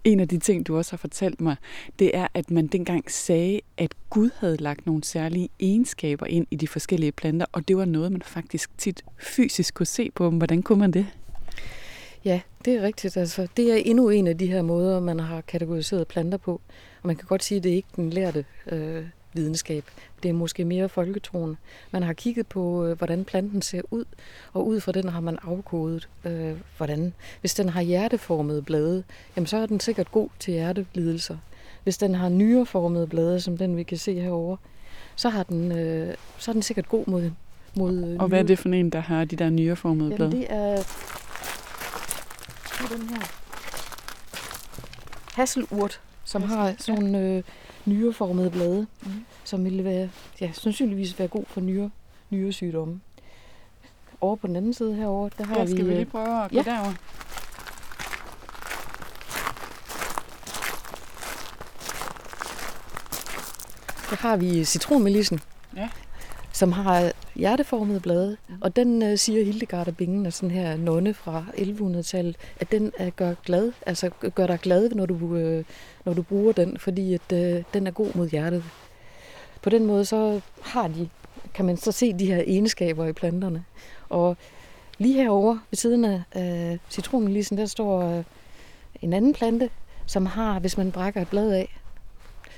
En 0.07 0.19
af 0.19 0.27
de 0.27 0.37
ting, 0.37 0.67
du 0.67 0.77
også 0.77 0.91
har 0.91 0.97
fortalt 0.97 1.41
mig, 1.41 1.55
det 1.99 2.11
er, 2.13 2.27
at 2.33 2.51
man 2.51 2.67
dengang 2.67 3.11
sagde, 3.11 3.61
at 3.77 3.93
Gud 4.09 4.29
havde 4.39 4.57
lagt 4.57 4.85
nogle 4.85 5.03
særlige 5.03 5.49
egenskaber 5.59 6.25
ind 6.25 6.47
i 6.51 6.55
de 6.55 6.67
forskellige 6.67 7.11
planter, 7.11 7.45
og 7.51 7.67
det 7.67 7.77
var 7.77 7.85
noget, 7.85 8.11
man 8.11 8.21
faktisk 8.21 8.77
tit 8.77 9.03
fysisk 9.17 9.73
kunne 9.73 9.85
se 9.85 10.11
på 10.15 10.25
dem. 10.25 10.37
Hvordan 10.37 10.61
kunne 10.61 10.79
man 10.79 10.91
det? 10.91 11.07
Ja, 12.25 12.41
det 12.65 12.73
er 12.73 12.81
rigtigt. 12.81 13.17
Altså, 13.17 13.47
det 13.57 13.71
er 13.71 13.75
endnu 13.75 14.09
en 14.09 14.27
af 14.27 14.37
de 14.37 14.47
her 14.47 14.61
måder, 14.61 14.99
man 14.99 15.19
har 15.19 15.41
kategoriseret 15.41 16.07
planter 16.07 16.37
på. 16.37 16.61
Og 17.01 17.07
man 17.07 17.15
kan 17.15 17.25
godt 17.27 17.43
sige, 17.43 17.57
at 17.57 17.63
det 17.63 17.71
er 17.71 17.75
ikke 17.75 17.89
den 17.95 18.09
lærte 18.09 18.45
øh, 18.71 19.03
videnskab. 19.37 19.83
Det 20.23 20.29
er 20.29 20.33
måske 20.33 20.65
mere 20.65 20.89
folketroen. 20.89 21.57
Man 21.91 22.03
har 22.03 22.13
kigget 22.13 22.47
på, 22.47 22.85
øh, 22.85 22.97
hvordan 22.97 23.25
planten 23.25 23.61
ser 23.61 23.81
ud, 23.91 24.05
og 24.53 24.67
ud 24.67 24.79
fra 24.79 24.91
den 24.91 25.09
har 25.09 25.19
man 25.19 25.37
afkodet, 25.43 26.09
øh, 26.25 26.53
hvordan. 26.77 27.13
Hvis 27.39 27.53
den 27.53 27.69
har 27.69 27.81
hjerteformede 27.81 28.61
blade, 28.61 29.03
jamen 29.35 29.47
så 29.47 29.57
er 29.57 29.65
den 29.65 29.79
sikkert 29.79 30.11
god 30.11 30.29
til 30.39 30.53
hjertelidelser. 30.53 31.37
Hvis 31.83 31.97
den 31.97 32.15
har 32.15 32.29
nyreformede 32.29 33.07
blade, 33.07 33.41
som 33.41 33.57
den 33.57 33.77
vi 33.77 33.83
kan 33.83 33.97
se 33.97 34.19
herover, 34.19 34.57
så, 35.15 35.29
har 35.29 35.43
den, 35.43 35.71
øh, 35.71 36.15
så 36.37 36.51
er 36.51 36.53
den 36.53 36.61
sikkert 36.61 36.89
god 36.89 37.07
mod 37.07 37.31
mod 37.77 38.03
øh, 38.03 38.19
Og 38.19 38.27
hvad 38.27 38.39
er 38.39 38.43
det 38.43 38.59
for 38.59 38.69
en, 38.69 38.89
der 38.89 38.99
har 38.99 39.25
de 39.25 39.35
der 39.35 39.49
nyreformede 39.49 40.15
blade? 40.15 40.29
Jamen 40.29 40.41
det 40.41 40.53
er, 40.53 40.75
det 42.63 42.91
er 42.91 42.97
den 42.97 43.09
her 43.09 43.21
hasselurt, 45.33 46.01
som 46.23 46.41
har 46.43 46.75
sådan 46.77 47.15
øh, 47.15 47.43
nyreformede 47.87 48.49
blade, 48.49 48.87
mm. 49.03 49.25
som 49.43 49.63
ville 49.63 49.83
være, 49.83 50.09
ja, 50.41 50.51
sandsynligvis 50.53 51.19
være 51.19 51.27
god 51.27 51.43
for 51.47 51.61
nyre, 51.61 51.89
nyresygdomme. 52.29 53.01
Over 54.21 54.35
på 54.35 54.47
den 54.47 54.55
anden 54.55 54.73
side 54.73 54.95
herover, 54.95 55.29
der 55.29 55.43
har 55.43 55.57
ja, 55.57 55.63
vi... 55.63 55.71
skal 55.71 55.85
vi 55.85 55.91
lige 55.91 56.01
øh, 56.01 56.07
prøve 56.07 56.43
at 56.43 56.51
gå 56.51 56.57
ja. 56.57 56.63
derover? 56.63 56.93
Der 64.09 64.15
har 64.15 64.37
vi 64.37 64.65
citronmelissen. 64.65 65.39
Ja 65.75 65.89
som 66.57 66.71
har 66.71 67.11
hjerteformede 67.35 67.99
blade. 67.99 68.37
Mm. 68.49 68.55
Og 68.61 68.75
den 68.75 69.03
øh, 69.03 69.17
siger 69.17 69.45
Hildegard 69.45 69.87
af 69.87 69.97
Bingen, 69.97 70.25
og 70.25 70.33
sådan 70.33 70.51
her 70.51 70.77
nonne 70.77 71.13
fra 71.13 71.45
1100-tallet, 71.53 72.35
at 72.59 72.71
den 72.71 72.91
er 72.97 73.09
gør 73.09 73.33
glad, 73.45 73.71
altså 73.85 74.09
gør 74.35 74.47
dig 74.47 74.59
glad, 74.59 74.89
når 74.89 75.05
du, 75.05 75.35
øh, 75.35 75.63
når 76.05 76.13
du 76.13 76.21
bruger 76.21 76.51
den, 76.53 76.77
fordi 76.77 77.13
at, 77.13 77.31
øh, 77.33 77.63
den 77.73 77.87
er 77.87 77.91
god 77.91 78.15
mod 78.15 78.29
hjertet. 78.29 78.63
På 79.61 79.69
den 79.69 79.85
måde 79.85 80.05
så 80.05 80.41
har 80.61 80.87
de, 80.87 81.09
kan 81.53 81.65
man 81.65 81.77
så 81.77 81.91
se 81.91 82.13
de 82.13 82.25
her 82.25 82.43
egenskaber 82.47 83.05
i 83.05 83.13
planterne. 83.13 83.63
Og 84.09 84.37
lige 84.97 85.13
herover 85.13 85.57
ved 85.71 85.77
siden 85.77 86.05
af 86.05 86.21
øh, 86.35 86.77
citronmelisen, 86.89 87.57
der 87.57 87.65
står 87.65 88.17
øh, 88.17 88.23
en 89.01 89.13
anden 89.13 89.33
plante, 89.33 89.69
som 90.05 90.25
har, 90.25 90.59
hvis 90.59 90.77
man 90.77 90.91
brækker 90.91 91.21
et 91.21 91.27
blad 91.27 91.51
af, 91.51 91.79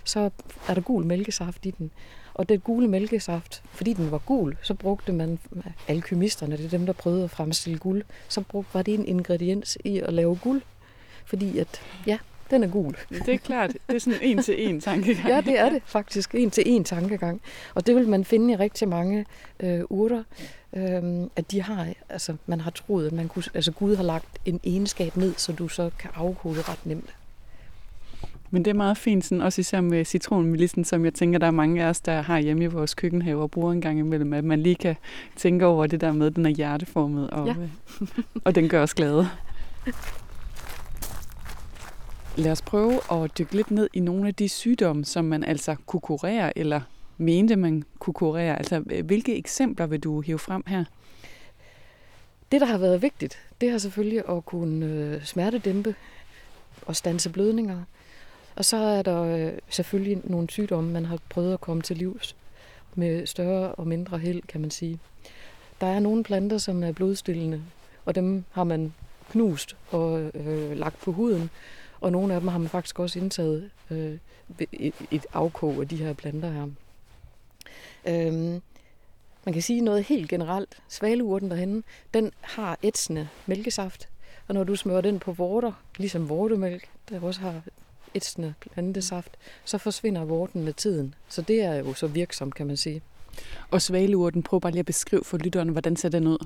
så 0.04 0.30
er 0.68 0.74
der 0.74 0.82
gul 0.82 1.06
mælkesaft 1.06 1.66
i 1.66 1.72
den. 1.72 1.92
Og 2.34 2.50
den 2.50 2.60
gule 2.60 2.88
mælkesaft, 2.88 3.64
fordi 3.72 3.94
den 3.94 4.12
var 4.12 4.18
gul, 4.18 4.58
så 4.62 4.74
brugte 4.74 5.12
man, 5.12 5.40
alkymisterne, 5.88 6.58
det 6.58 6.66
er 6.66 6.70
dem, 6.70 6.86
der 6.86 6.94
prøvede 6.94 7.24
at 7.24 7.32
fremstille 7.32 7.78
guld, 7.78 8.04
så 8.28 8.42
brugte, 8.42 8.74
var 8.74 8.82
det 8.82 8.94
en 8.94 9.06
ingrediens 9.06 9.78
i 9.86 10.00
at 10.00 10.14
lave 10.14 10.36
guld. 10.36 10.62
Fordi 11.26 11.58
at, 11.58 11.82
ja, 12.08 12.18
den 12.52 12.64
er 12.64 12.68
gul. 12.68 12.98
Det 13.10 13.34
er 13.34 13.38
klart, 13.38 13.70
det 13.88 13.96
er 13.96 14.00
sådan 14.00 14.20
en 14.22 14.44
til 14.44 14.68
en 14.70 14.82
tankegang. 14.90 15.28
ja, 15.28 15.42
det 15.42 15.60
er 15.60 15.70
det 15.70 15.82
faktisk, 15.86 16.36
en 16.36 16.52
til 16.52 16.64
en 16.66 16.84
tankegang. 16.84 17.42
Og 17.76 17.88
det 17.88 17.96
vil 17.96 18.08
man 18.08 18.26
finde 18.26 18.54
i 18.54 18.56
rigtig 18.56 18.88
mange 18.88 19.26
øh, 19.60 19.82
urter, 19.90 20.24
øh, 20.74 21.28
at 21.36 21.52
de 21.52 21.62
har, 21.62 21.88
altså 22.10 22.36
man 22.46 22.62
har 22.62 22.72
troet, 22.72 23.08
at 23.08 23.14
man 23.14 23.28
kunne, 23.28 23.44
altså 23.54 23.72
Gud 23.72 23.96
har 23.96 24.04
lagt 24.04 24.38
en 24.46 24.60
egenskab 24.64 25.18
ned, 25.18 25.34
så 25.38 25.52
du 25.52 25.68
så 25.68 25.90
kan 26.00 26.10
afkode 26.16 26.62
ret 26.62 26.86
nemt. 26.86 27.16
Men 28.52 28.66
det 28.66 28.72
er 28.72 28.76
meget 28.76 28.98
fint, 28.98 29.26
sådan, 29.26 29.42
også 29.42 29.62
især 29.62 29.82
med 29.82 30.06
citronmelissen, 30.06 30.84
som 30.84 31.06
jeg 31.06 31.14
tænker, 31.14 31.40
der 31.40 31.48
er 31.48 31.52
mange 31.52 31.84
af 31.84 31.90
os, 31.90 32.02
der 32.02 32.22
har 32.22 32.40
hjemme 32.40 32.64
i 32.64 32.68
vores 32.68 32.94
køkkenhave 32.94 33.42
og 33.42 33.52
bruger 33.52 33.72
en 33.72 33.82
gang 33.82 34.00
imellem, 34.00 34.34
at 34.34 34.44
man 34.44 34.60
lige 34.60 34.76
kan 34.76 34.96
tænke 35.36 35.66
over 35.66 35.88
det 35.88 36.02
der 36.02 36.12
med, 36.12 36.28
at 36.28 36.36
den 36.36 36.46
er 36.46 36.50
hjerteformet, 36.50 37.30
og, 37.30 37.48
ja. 37.48 37.56
og 38.46 38.56
den 38.56 38.70
gør 38.70 38.84
os 38.84 38.94
glade. 38.94 39.30
Lad 42.38 42.52
os 42.52 42.62
prøve 42.62 43.00
at 43.12 43.38
dykke 43.38 43.56
lidt 43.56 43.72
ned 43.72 43.90
i 43.94 44.00
nogle 44.00 44.28
af 44.28 44.36
de 44.36 44.50
sygdomme, 44.50 45.06
som 45.06 45.26
man 45.26 45.44
altså 45.44 45.76
kunne 45.86 46.02
kurere, 46.02 46.58
eller 46.58 46.82
mente 47.18 47.56
man 47.56 47.84
kunne 48.00 48.14
kurere. 48.14 48.58
Altså, 48.58 48.80
hvilke 48.80 49.38
eksempler 49.38 49.86
vil 49.86 50.00
du 50.00 50.22
hive 50.22 50.40
frem 50.40 50.64
her? 50.68 50.84
Det, 52.52 52.62
der 52.62 52.68
har 52.68 52.78
været 52.78 53.02
vigtigt, 53.02 53.38
det 53.62 53.72
har 53.72 53.78
selvfølgelig 53.78 54.30
at 54.30 54.46
kunne 54.46 54.86
øh, 54.86 55.26
smertedæmpe 55.26 55.96
at 56.88 56.96
stanse 56.96 57.30
blødninger. 57.30 57.84
Og 58.60 58.66
så 58.66 58.78
er 58.78 59.02
der 59.02 59.22
øh, 59.24 59.54
selvfølgelig 59.70 60.22
nogle 60.24 60.50
sygdomme, 60.50 60.92
man 60.92 61.06
har 61.06 61.20
prøvet 61.30 61.54
at 61.54 61.62
komme 61.62 61.84
til 61.84 61.98
livs 61.98 62.36
med 62.96 63.26
større 63.28 63.72
og 63.72 63.88
mindre 63.88 64.18
held, 64.18 64.42
kan 64.42 64.62
man 64.62 64.72
sige. 64.72 65.00
Der 65.82 65.88
er 65.88 66.00
nogle 66.00 66.24
planter, 66.24 66.58
som 66.58 66.84
er 66.84 66.92
blodstillende, 66.92 67.62
og 68.06 68.16
dem 68.16 68.44
har 68.52 68.64
man 68.64 68.94
knust 69.32 69.76
og 69.92 70.22
øh, 70.34 70.78
lagt 70.78 71.02
på 71.02 71.12
huden. 71.12 71.50
Og 72.02 72.12
nogle 72.12 72.34
af 72.34 72.40
dem 72.40 72.48
har 72.48 72.58
man 72.58 72.70
faktisk 72.70 73.00
også 73.00 73.20
indtaget 73.20 73.70
øh, 73.90 74.18
et, 74.72 74.94
et 75.12 75.26
afkog 75.34 75.82
af 75.82 75.88
de 75.88 75.98
her 75.98 76.14
planter 76.14 76.52
her. 76.52 76.68
Øhm, 78.08 78.62
man 79.46 79.54
kan 79.54 79.62
sige 79.62 79.82
noget 79.82 80.04
helt 80.04 80.30
generelt. 80.30 80.78
Svaleurten 80.88 81.52
derhenne, 81.52 81.84
den 82.14 82.32
har 82.42 82.78
ætsende 82.84 83.28
mælkesaft. 83.46 84.10
Og 84.48 84.54
når 84.54 84.64
du 84.64 84.76
smører 84.76 85.02
den 85.02 85.20
på 85.20 85.32
vorter, 85.32 85.72
ligesom 85.98 86.30
vortemælk, 86.30 86.90
der 87.10 87.22
også 87.22 87.42
har 87.42 87.62
ætsende 88.16 88.54
plantesaft, 88.60 89.32
så 89.66 89.78
forsvinder 89.78 90.26
vorten 90.26 90.64
med 90.64 90.74
tiden. 90.74 91.14
Så 91.30 91.42
det 91.42 91.62
er 91.62 91.76
jo 91.76 91.94
så 91.94 92.08
virksomt, 92.08 92.56
kan 92.56 92.68
man 92.68 92.78
sige. 92.78 93.02
Og 93.72 93.82
svaleurten, 93.82 94.44
prøv 94.44 94.62
bare 94.62 94.72
lige 94.72 94.80
at 94.80 94.86
beskrive 94.86 95.24
for 95.24 95.38
lytterne, 95.38 95.72
hvordan 95.72 95.96
ser 95.96 96.10
den 96.10 96.28
ud? 96.28 96.46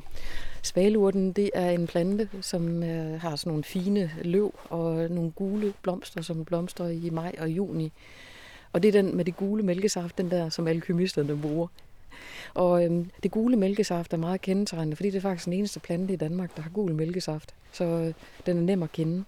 Svaleurten, 0.62 1.32
det 1.32 1.50
er 1.54 1.70
en 1.70 1.88
plante, 1.88 2.30
som 2.42 2.84
øh, 2.84 3.22
har 3.22 3.36
sådan 3.36 3.50
nogle 3.50 3.64
fine 3.64 4.12
løv 4.22 4.54
og 4.70 5.10
nogle 5.10 5.32
gule 5.32 5.74
blomster, 5.82 6.22
som 6.22 6.46
blomstrer 6.46 6.88
i 6.88 7.10
maj 7.10 7.36
og 7.40 7.50
juni. 7.50 7.92
Og 8.74 8.84
det 8.84 8.88
er 8.88 9.02
den 9.02 9.18
med 9.18 9.26
det 9.26 9.36
gule 9.36 9.64
mælkesaft, 9.64 10.18
den 10.18 10.32
der, 10.32 10.50
som 10.50 10.68
alkymisterne 10.68 11.38
bruger. 11.42 11.68
Og 12.54 12.86
øhm, 12.86 13.10
det 13.24 13.32
gule 13.32 13.58
mælkesaft 13.58 14.14
er 14.14 14.18
meget 14.18 14.42
kendetegnende, 14.42 14.96
fordi 14.96 15.10
det 15.10 15.18
er 15.18 15.22
faktisk 15.22 15.46
den 15.46 15.54
eneste 15.54 15.80
plante 15.80 16.14
i 16.14 16.18
Danmark, 16.18 16.56
der 16.56 16.62
har 16.62 16.70
gul 16.70 16.94
mælkesaft. 16.94 17.56
Så 17.72 17.84
øh, 17.84 18.14
den 18.46 18.58
er 18.58 18.62
nem 18.62 18.84
at 18.84 18.92
kende. 18.92 19.24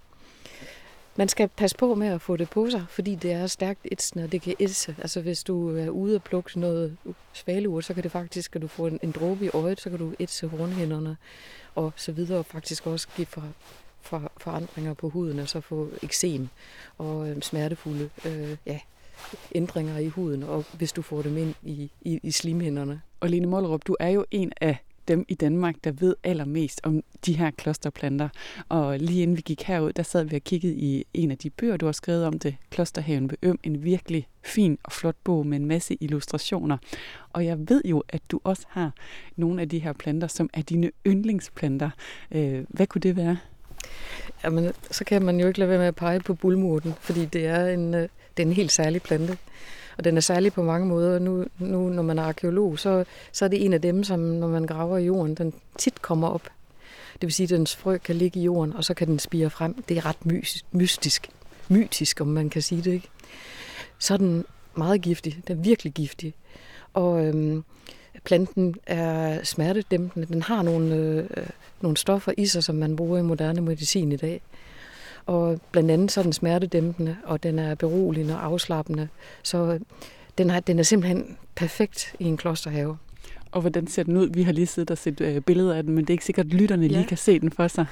Man 1.17 1.29
skal 1.29 1.47
passe 1.47 1.77
på 1.77 1.95
med 1.95 2.07
at 2.07 2.21
få 2.21 2.37
det 2.37 2.49
på 2.49 2.69
sig, 2.69 2.85
fordi 2.89 3.15
det 3.15 3.31
er 3.31 3.47
stærkt 3.47 3.79
etsende, 3.91 4.23
og 4.23 4.31
det 4.31 4.41
kan 4.41 4.55
ætse. 4.59 4.95
Altså 4.97 5.21
hvis 5.21 5.43
du 5.43 5.77
er 5.77 5.89
ude 5.89 6.15
og 6.15 6.23
plukke 6.23 6.59
noget 6.59 6.97
svaleur, 7.33 7.81
så 7.81 7.93
kan 7.93 8.03
det 8.03 8.11
faktisk, 8.11 8.55
at 8.55 8.61
du 8.61 8.67
får 8.67 8.87
en, 8.87 8.99
en 9.03 9.11
dråbe 9.11 9.45
i 9.45 9.49
øjet, 9.53 9.81
så 9.81 9.89
kan 9.89 9.99
du 9.99 10.13
ætse 10.19 10.47
hornhænderne 10.47 11.17
og 11.75 11.93
så 11.95 12.11
videre, 12.11 12.39
og 12.39 12.45
faktisk 12.45 12.87
også 12.87 13.07
give 13.15 13.25
for, 13.25 13.43
for, 14.01 14.31
forandringer 14.37 14.93
på 14.93 15.09
huden, 15.09 15.39
og 15.39 15.49
så 15.49 15.61
få 15.61 15.89
eksem 16.03 16.47
og 16.97 17.29
øh, 17.29 17.41
smertefulde 17.41 18.09
øh, 18.25 18.57
ja, 18.65 18.79
ændringer 19.55 19.97
i 19.97 20.07
huden, 20.07 20.43
og 20.43 20.65
hvis 20.73 20.91
du 20.91 21.01
får 21.01 21.21
dem 21.21 21.37
ind 21.37 21.53
i, 21.63 21.91
i, 22.01 22.19
i 22.23 22.31
slimhænderne. 22.31 23.01
Og 23.19 23.29
Lene 23.29 23.47
Mollerup, 23.47 23.81
du 23.87 23.95
er 23.99 24.09
jo 24.09 24.25
en 24.31 24.51
af 24.61 24.77
dem 25.07 25.25
i 25.27 25.33
Danmark, 25.33 25.75
der 25.83 25.91
ved 25.91 26.15
allermest 26.23 26.81
om 26.83 27.03
de 27.25 27.33
her 27.33 27.51
klosterplanter. 27.51 28.29
Og 28.69 28.99
lige 28.99 29.21
inden 29.21 29.37
vi 29.37 29.41
gik 29.41 29.63
herud, 29.63 29.93
der 29.93 30.03
sad 30.03 30.23
vi 30.23 30.35
og 30.35 30.41
kiggede 30.41 30.73
i 30.73 31.05
en 31.13 31.31
af 31.31 31.37
de 31.37 31.49
bøger, 31.49 31.77
du 31.77 31.85
har 31.85 31.93
skrevet 31.93 32.25
om 32.25 32.39
det, 32.39 32.55
Klosterhaven 32.69 33.29
ved 33.29 33.37
Øm. 33.41 33.59
En 33.63 33.83
virkelig 33.83 34.27
fin 34.43 34.77
og 34.83 34.91
flot 34.91 35.15
bog 35.23 35.47
med 35.47 35.57
en 35.57 35.65
masse 35.65 35.97
illustrationer. 35.99 36.77
Og 37.33 37.45
jeg 37.45 37.69
ved 37.69 37.81
jo, 37.85 38.03
at 38.09 38.21
du 38.31 38.39
også 38.43 38.65
har 38.69 38.91
nogle 39.35 39.61
af 39.61 39.69
de 39.69 39.79
her 39.79 39.93
planter, 39.93 40.27
som 40.27 40.49
er 40.53 40.61
dine 40.61 40.91
yndlingsplanter. 41.07 41.89
Øh, 42.31 42.63
hvad 42.69 42.87
kunne 42.87 43.01
det 43.01 43.15
være? 43.15 43.37
Jamen, 44.43 44.71
så 44.91 45.03
kan 45.05 45.25
man 45.25 45.39
jo 45.39 45.47
ikke 45.47 45.59
lade 45.59 45.69
være 45.69 45.79
med 45.79 45.87
at 45.87 45.95
pege 45.95 46.19
på 46.19 46.33
bulmurten, 46.33 46.93
fordi 46.99 47.25
det 47.25 47.45
er 47.45 47.65
en, 47.67 47.93
øh, 47.93 48.01
det 48.37 48.43
er 48.43 48.47
en 48.47 48.53
helt 48.53 48.71
særlig 48.71 49.01
plante. 49.01 49.37
Og 49.97 50.03
den 50.03 50.17
er 50.17 50.21
særlig 50.21 50.53
på 50.53 50.63
mange 50.63 50.87
måder. 50.87 51.19
Nu, 51.19 51.45
nu 51.59 51.89
når 51.89 52.03
man 52.03 52.19
er 52.19 52.23
arkeolog, 52.23 52.79
så, 52.79 53.05
så 53.31 53.45
er 53.45 53.49
det 53.49 53.65
en 53.65 53.73
af 53.73 53.81
dem, 53.81 54.03
som 54.03 54.19
når 54.19 54.47
man 54.47 54.65
graver 54.65 54.97
i 54.97 55.05
jorden, 55.05 55.35
den 55.35 55.53
tit 55.77 56.01
kommer 56.01 56.27
op. 56.27 56.43
Det 57.13 57.21
vil 57.21 57.33
sige, 57.33 57.45
at 57.45 57.49
dens 57.49 57.75
frø 57.75 57.97
kan 57.97 58.15
ligge 58.15 58.39
i 58.39 58.43
jorden, 58.43 58.73
og 58.73 58.83
så 58.83 58.93
kan 58.93 59.07
den 59.07 59.19
spire 59.19 59.49
frem. 59.49 59.83
Det 59.83 59.97
er 59.97 60.05
ret 60.05 60.25
mystisk, 60.71 61.29
mytisk, 61.69 62.21
om 62.21 62.27
man 62.27 62.49
kan 62.49 62.61
sige 62.61 62.81
det. 62.81 62.93
ikke. 62.93 63.09
Så 63.99 64.13
er 64.13 64.17
den 64.17 64.45
meget 64.75 65.01
giftig. 65.01 65.41
Den 65.47 65.57
er 65.57 65.61
virkelig 65.61 65.93
giftig. 65.93 66.33
Og 66.93 67.25
øhm, 67.25 67.63
planten 68.23 68.75
er 68.87 69.43
smertedæmpende. 69.43 70.27
Den 70.27 70.41
har 70.41 70.61
nogle, 70.61 70.95
øh, 70.95 71.17
øh 71.37 71.47
nogle 71.81 71.97
stoffer 71.97 72.33
i 72.37 72.45
sig, 72.45 72.63
som 72.63 72.75
man 72.75 72.95
bruger 72.95 73.17
i 73.17 73.21
moderne 73.21 73.61
medicin 73.61 74.11
i 74.11 74.15
dag. 74.15 74.41
Og 75.25 75.61
blandt 75.71 75.91
andet 75.91 76.11
så 76.11 76.21
er 76.21 76.23
den 76.23 76.33
smertedæmpende, 76.33 77.17
og 77.23 77.43
den 77.43 77.59
er 77.59 77.75
beroligende 77.75 78.35
og 78.35 78.45
afslappende. 78.45 79.07
Så 79.43 79.79
den 80.37 80.49
er, 80.49 80.59
den 80.59 80.79
er 80.79 80.83
simpelthen 80.83 81.37
perfekt 81.55 82.15
i 82.19 82.25
en 82.25 82.37
klosterhave. 82.37 82.97
Og 83.51 83.61
hvordan 83.61 83.87
ser 83.87 84.03
den 84.03 84.17
ud? 84.17 84.29
Vi 84.33 84.43
har 84.43 84.51
lige 84.51 84.67
siddet 84.67 84.91
og 84.91 84.97
set 84.97 85.21
øh, 85.21 85.41
billeder 85.41 85.75
af 85.75 85.83
den, 85.83 85.95
men 85.95 86.03
det 86.03 86.09
er 86.09 86.13
ikke 86.13 86.25
sikkert, 86.25 86.45
at 86.45 86.53
lytterne 86.53 86.85
ja. 86.85 86.91
lige 86.91 87.07
kan 87.07 87.17
se 87.17 87.39
den 87.39 87.51
for 87.51 87.67
sig. 87.67 87.85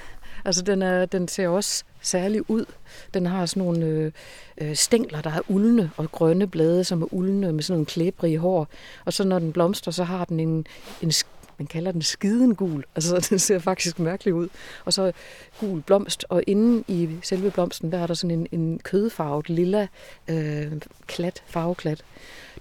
Altså, 0.46 0.62
den, 0.62 0.82
er, 0.82 1.06
den 1.06 1.28
ser 1.28 1.48
også 1.48 1.84
særlig 2.02 2.50
ud. 2.50 2.66
Den 3.14 3.26
har 3.26 3.46
sådan 3.46 3.64
nogle 3.64 3.86
øh, 3.86 4.12
øh, 4.58 4.76
stængler, 4.76 5.22
der 5.22 5.30
er 5.30 5.42
uldne, 5.48 5.92
og 5.98 6.12
grønne 6.12 6.48
blade, 6.48 6.84
som 6.84 7.02
er 7.02 7.14
uldne 7.14 7.54
med 7.54 7.64
sådan 7.64 7.78
nogle 7.78 7.86
klæbrige 7.86 8.38
hår. 8.38 8.68
Og 9.06 9.14
så 9.14 9.24
når 9.24 9.40
den 9.40 9.54
blomstrer, 9.54 9.92
så 9.92 10.04
har 10.04 10.26
den 10.26 10.40
en, 10.40 10.68
en 11.02 11.12
man 11.58 11.68
kalder 11.68 11.92
den 11.92 12.02
skiden 12.02 12.56
gul. 12.56 12.84
Altså, 12.96 13.20
den 13.30 13.40
ser 13.40 13.60
faktisk 13.60 14.00
mærkelig 14.00 14.34
ud. 14.34 14.48
Og 14.86 14.94
så 14.94 15.12
gul 15.60 15.82
blomst, 15.82 16.26
og 16.30 16.44
inde 16.48 16.84
i 16.88 17.10
selve 17.22 17.52
blomsten, 17.52 17.92
der 17.92 18.00
er 18.00 18.08
der 18.08 18.14
sådan 18.14 18.40
en, 18.40 18.48
en 18.52 18.80
kødfarvet 18.80 19.50
lilla 19.50 19.88
øh, 20.28 20.72
klat, 21.08 21.44
farveklat. 21.48 22.04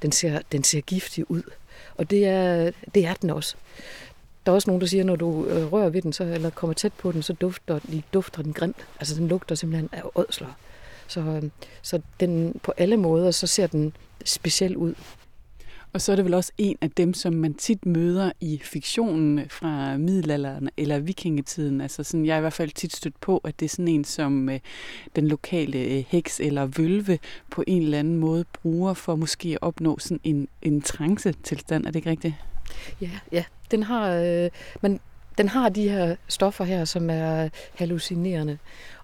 Den 0.02 0.12
ser, 0.12 0.40
den 0.52 0.64
ser 0.64 0.80
giftig 0.80 1.30
ud. 1.30 1.42
Og 1.96 2.10
det 2.10 2.26
er, 2.26 2.70
det 2.94 3.06
er 3.06 3.14
den 3.14 3.30
også. 3.30 3.56
Der 4.46 4.52
er 4.52 4.54
også 4.54 4.70
nogen, 4.70 4.80
der 4.80 4.86
siger, 4.86 5.02
at 5.02 5.06
når 5.06 5.16
du 5.16 5.46
øh, 5.46 5.72
rører 5.72 5.88
ved 5.88 6.02
den, 6.02 6.12
så, 6.12 6.24
eller 6.24 6.50
kommer 6.50 6.74
tæt 6.74 6.92
på 6.92 7.12
den, 7.12 7.22
så 7.22 7.32
dufter, 7.32 7.78
de 7.78 8.02
dufter 8.14 8.42
den 8.42 8.52
grimt. 8.52 8.86
Altså 9.00 9.14
den 9.14 9.28
lugter 9.28 9.54
simpelthen 9.54 9.88
af 9.92 10.02
ådsler. 10.14 10.56
Så, 11.06 11.20
øh, 11.20 11.42
så 11.82 12.00
den, 12.20 12.60
på 12.62 12.72
alle 12.76 12.96
måder, 12.96 13.30
så 13.30 13.46
ser 13.46 13.66
den 13.66 13.92
speciel 14.24 14.76
ud. 14.76 14.94
Og 15.92 16.00
så 16.00 16.12
er 16.12 16.16
det 16.16 16.24
vel 16.24 16.34
også 16.34 16.52
en 16.58 16.76
af 16.80 16.90
dem, 16.90 17.14
som 17.14 17.32
man 17.32 17.54
tit 17.54 17.86
møder 17.86 18.32
i 18.40 18.60
fiktionen 18.64 19.48
fra 19.48 19.96
middelalderen 19.96 20.68
eller 20.76 20.98
vikingetiden. 20.98 21.80
Altså 21.80 22.02
sådan, 22.04 22.26
jeg 22.26 22.34
er 22.34 22.38
i 22.38 22.40
hvert 22.40 22.52
fald 22.52 22.70
tit 22.70 22.96
stødt 22.96 23.20
på, 23.20 23.38
at 23.38 23.60
det 23.60 23.64
er 23.64 23.68
sådan 23.70 23.88
en, 23.88 24.04
som 24.04 24.48
øh, 24.48 24.60
den 25.16 25.28
lokale 25.28 25.78
øh, 25.78 26.04
heks 26.08 26.40
eller 26.40 26.66
vølve 26.66 27.18
på 27.50 27.64
en 27.66 27.82
eller 27.82 27.98
anden 27.98 28.16
måde 28.16 28.44
bruger 28.52 28.94
for 28.94 29.16
måske 29.16 29.48
at 29.48 29.58
opnå 29.60 29.98
sådan 29.98 30.20
en, 30.24 30.48
en 30.62 30.82
trance-tilstand. 30.82 31.86
Er 31.86 31.90
det 31.90 31.96
ikke 31.96 32.10
rigtigt? 32.10 32.34
Ja, 33.00 33.10
ja. 33.32 33.44
Den 33.70 33.82
har, 33.82 34.10
øh, 34.10 34.50
man, 34.80 35.00
den 35.38 35.48
har 35.48 35.68
de 35.68 35.88
her 35.88 36.16
stoffer 36.28 36.64
her, 36.64 36.84
som 36.84 37.10
er 37.10 37.48
hallucinerende. 37.74 38.58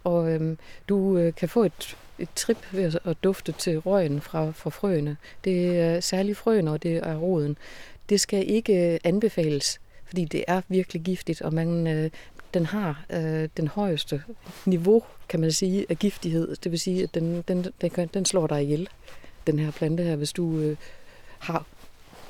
Og 0.04 0.32
øh, 0.32 0.56
du 0.88 1.18
øh, 1.18 1.34
kan 1.34 1.48
få 1.48 1.64
et 1.64 1.96
et 2.18 2.28
trip 2.36 2.58
ved 2.72 2.92
at 3.04 3.16
dufte 3.24 3.52
til 3.52 3.78
røgen 3.78 4.20
fra, 4.20 4.50
fra 4.50 4.70
frøene. 4.70 5.16
Det 5.44 5.78
er 5.78 6.00
særligt 6.00 6.38
frøene, 6.38 6.70
og 6.70 6.82
det 6.82 6.96
er 6.96 7.16
roden. 7.16 7.56
Det 8.08 8.20
skal 8.20 8.50
ikke 8.50 8.92
øh, 8.92 8.98
anbefales, 9.04 9.80
fordi 10.04 10.24
det 10.24 10.44
er 10.48 10.60
virkelig 10.68 11.02
giftigt, 11.02 11.42
og 11.42 11.54
man, 11.54 11.86
øh, 11.86 12.10
den 12.54 12.66
har 12.66 13.04
øh, 13.10 13.48
den 13.56 13.68
højeste 13.68 14.22
niveau, 14.66 15.02
kan 15.28 15.40
man 15.40 15.52
sige, 15.52 15.86
af 15.88 15.98
giftighed. 15.98 16.56
Det 16.56 16.72
vil 16.72 16.80
sige, 16.80 17.02
at 17.02 17.14
den, 17.14 17.44
den, 17.48 17.66
den, 17.80 18.08
den 18.14 18.24
slår 18.24 18.46
dig 18.46 18.62
ihjel, 18.62 18.88
den 19.46 19.58
her 19.58 19.70
plante 19.70 20.02
her, 20.02 20.16
hvis 20.16 20.32
du 20.32 20.58
øh, 20.58 20.76
har 21.38 21.66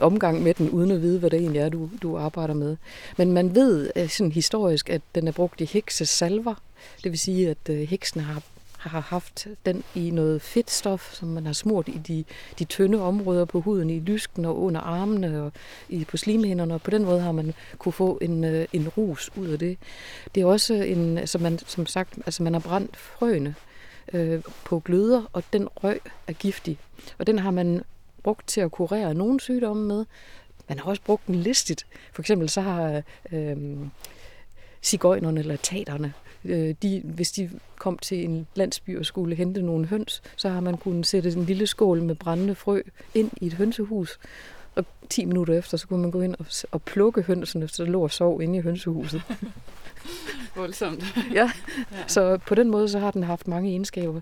omgang 0.00 0.42
med 0.42 0.54
den, 0.54 0.70
uden 0.70 0.90
at 0.90 1.02
vide, 1.02 1.18
hvad 1.18 1.30
det 1.30 1.40
egentlig 1.40 1.60
er, 1.60 1.68
du, 1.68 1.90
du 2.02 2.16
arbejder 2.16 2.54
med. 2.54 2.76
Men 3.16 3.32
man 3.32 3.54
ved 3.54 3.90
øh, 3.96 4.08
sådan 4.08 4.32
historisk, 4.32 4.90
at 4.90 5.02
den 5.14 5.28
er 5.28 5.32
brugt 5.32 5.60
i 5.60 5.64
heksesalver. 5.64 6.54
Det 7.04 7.12
vil 7.12 7.18
sige, 7.18 7.50
at 7.50 7.56
heksene 7.66 7.86
heksen 7.86 8.20
har 8.20 8.42
har 8.88 9.00
haft 9.00 9.46
den 9.66 9.84
i 9.94 10.10
noget 10.10 10.42
fedtstof, 10.42 11.14
som 11.14 11.28
man 11.28 11.46
har 11.46 11.52
smurt 11.52 11.88
i 11.88 12.00
de, 12.08 12.24
de 12.58 12.64
tynde 12.64 13.02
områder 13.02 13.44
på 13.44 13.60
huden, 13.60 13.90
i 13.90 14.00
lysken 14.00 14.44
og 14.44 14.62
under 14.62 14.80
armene 14.80 15.42
og 15.42 15.52
i, 15.88 16.04
på 16.04 16.16
slimhænderne, 16.16 16.74
og 16.74 16.82
på 16.82 16.90
den 16.90 17.04
måde 17.04 17.20
har 17.20 17.32
man 17.32 17.54
kunne 17.78 17.92
få 17.92 18.18
en, 18.22 18.44
øh, 18.44 18.66
en 18.72 18.88
rus 18.88 19.30
ud 19.36 19.48
af 19.48 19.58
det. 19.58 19.78
Det 20.34 20.40
er 20.40 20.46
også 20.46 20.74
en, 20.74 21.18
altså 21.18 21.38
man, 21.38 21.58
som 21.58 21.86
sagt, 21.86 22.18
altså 22.26 22.42
man 22.42 22.52
har 22.52 22.60
brændt 22.60 22.96
frøene 22.96 23.54
øh, 24.12 24.42
på 24.64 24.80
gløder, 24.80 25.22
og 25.32 25.44
den 25.52 25.68
røg 25.68 26.00
er 26.26 26.32
giftig. 26.32 26.78
Og 27.18 27.26
den 27.26 27.38
har 27.38 27.50
man 27.50 27.82
brugt 28.22 28.48
til 28.48 28.60
at 28.60 28.70
kurere 28.70 29.14
nogle 29.14 29.40
sygdomme 29.40 29.86
med. 29.86 30.04
Man 30.68 30.78
har 30.78 30.86
også 30.86 31.02
brugt 31.02 31.26
den 31.26 31.34
listigt. 31.34 31.86
For 32.12 32.22
eksempel 32.22 32.48
så 32.48 32.60
har 32.60 33.02
øh, 33.32 33.56
cigøjnerne 34.82 35.40
eller 35.40 35.56
taterne 35.56 36.12
øh, 36.44 36.74
de, 36.82 37.02
hvis 37.04 37.32
de 37.32 37.50
kom 37.78 37.98
til 37.98 38.24
en 38.24 38.46
landsby 38.54 38.98
og 38.98 39.06
skulle 39.06 39.36
hente 39.36 39.62
nogle 39.62 39.86
høns, 39.86 40.22
så 40.36 40.48
har 40.48 40.60
man 40.60 40.76
kunnet 40.76 41.06
sætte 41.06 41.30
en 41.32 41.44
lille 41.44 41.66
skål 41.66 42.02
med 42.02 42.14
brændende 42.14 42.54
frø 42.54 42.80
ind 43.14 43.30
i 43.36 43.46
et 43.46 43.52
hønsehus. 43.52 44.18
Og 44.74 44.84
10 45.10 45.24
minutter 45.24 45.58
efter, 45.58 45.76
så 45.76 45.88
kunne 45.88 46.02
man 46.02 46.10
gå 46.10 46.20
ind 46.20 46.34
og, 46.38 46.46
og 46.70 46.82
plukke 46.82 47.22
hønsene, 47.22 47.68
så 47.68 47.84
der 47.84 47.90
lå 47.90 48.02
og 48.02 48.10
sov 48.10 48.42
inde 48.42 48.58
i 48.58 48.60
hønsehuset. 48.60 49.22
Voldsomt. 50.56 51.04
ja, 51.32 51.50
så 52.06 52.38
på 52.46 52.54
den 52.54 52.70
måde 52.70 52.88
så 52.88 52.98
har 52.98 53.10
den 53.10 53.22
haft 53.22 53.48
mange 53.48 53.70
egenskaber. 53.70 54.20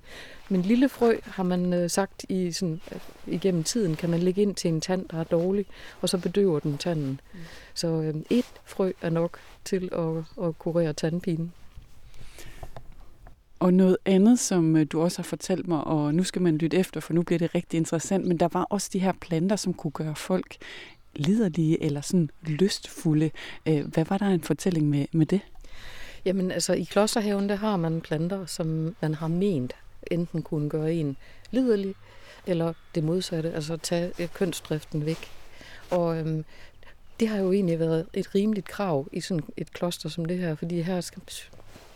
Men 0.48 0.62
lille 0.62 0.88
frø 0.88 1.16
har 1.22 1.42
man 1.42 1.72
øh, 1.72 1.90
sagt 1.90 2.24
i 2.28 2.52
sådan, 2.52 2.80
øh, 2.92 3.00
igennem 3.26 3.64
tiden, 3.64 3.96
kan 3.96 4.10
man 4.10 4.20
lægge 4.20 4.42
ind 4.42 4.54
til 4.54 4.68
en 4.68 4.80
tand, 4.80 5.08
der 5.08 5.20
er 5.20 5.24
dårlig, 5.24 5.66
og 6.00 6.08
så 6.08 6.18
bedøver 6.18 6.58
den 6.58 6.78
tanden. 6.78 7.20
Mm. 7.32 7.38
Så 7.74 7.88
øh, 7.88 8.14
et 8.30 8.44
frø 8.64 8.92
er 9.02 9.10
nok 9.10 9.38
til 9.64 9.88
at, 9.92 10.46
at 10.46 10.58
kurere 10.58 10.92
tandpinen. 10.92 11.52
Og 13.58 13.74
noget 13.74 13.96
andet, 14.04 14.38
som 14.38 14.76
øh, 14.76 14.86
du 14.92 15.02
også 15.02 15.18
har 15.18 15.24
fortalt 15.24 15.68
mig, 15.68 15.84
og 15.84 16.14
nu 16.14 16.24
skal 16.24 16.42
man 16.42 16.58
lytte 16.58 16.76
efter, 16.76 17.00
for 17.00 17.12
nu 17.12 17.22
bliver 17.22 17.38
det 17.38 17.54
rigtig 17.54 17.78
interessant, 17.78 18.26
men 18.26 18.36
der 18.36 18.48
var 18.52 18.62
også 18.62 18.90
de 18.92 18.98
her 18.98 19.12
planter, 19.20 19.56
som 19.56 19.74
kunne 19.74 19.90
gøre 19.90 20.16
folk 20.16 20.56
liderlige 21.14 21.82
eller 21.82 22.00
sådan 22.00 22.30
lystfulde. 22.42 23.30
Øh, 23.66 23.86
hvad 23.86 24.04
var 24.04 24.18
der 24.18 24.26
en 24.26 24.42
fortælling 24.42 24.88
med, 24.88 25.06
med 25.12 25.26
det? 25.26 25.40
Jamen 26.24 26.50
altså 26.50 26.72
i 26.72 26.82
klosterhaven, 26.82 27.48
der 27.48 27.54
har 27.54 27.76
man 27.76 28.00
planter, 28.00 28.46
som 28.46 28.96
man 29.00 29.14
har 29.14 29.28
ment 29.28 29.74
enten 30.10 30.42
kunne 30.42 30.70
gøre 30.70 30.94
en 30.94 31.16
liderlig, 31.50 31.94
eller 32.46 32.72
det 32.94 33.04
modsatte, 33.04 33.52
altså 33.52 33.76
tage 33.76 34.12
øh, 34.18 34.28
kønsdriften 34.34 35.06
væk. 35.06 35.30
Og 35.90 36.18
øhm, 36.18 36.44
det 37.20 37.28
har 37.28 37.38
jo 37.38 37.52
egentlig 37.52 37.78
været 37.78 38.06
et 38.14 38.34
rimeligt 38.34 38.68
krav 38.68 39.08
i 39.12 39.20
sådan 39.20 39.44
et 39.56 39.72
kloster 39.72 40.08
som 40.08 40.24
det 40.24 40.38
her, 40.38 40.54
fordi 40.54 40.80
her 40.80 41.00
skal, 41.00 41.22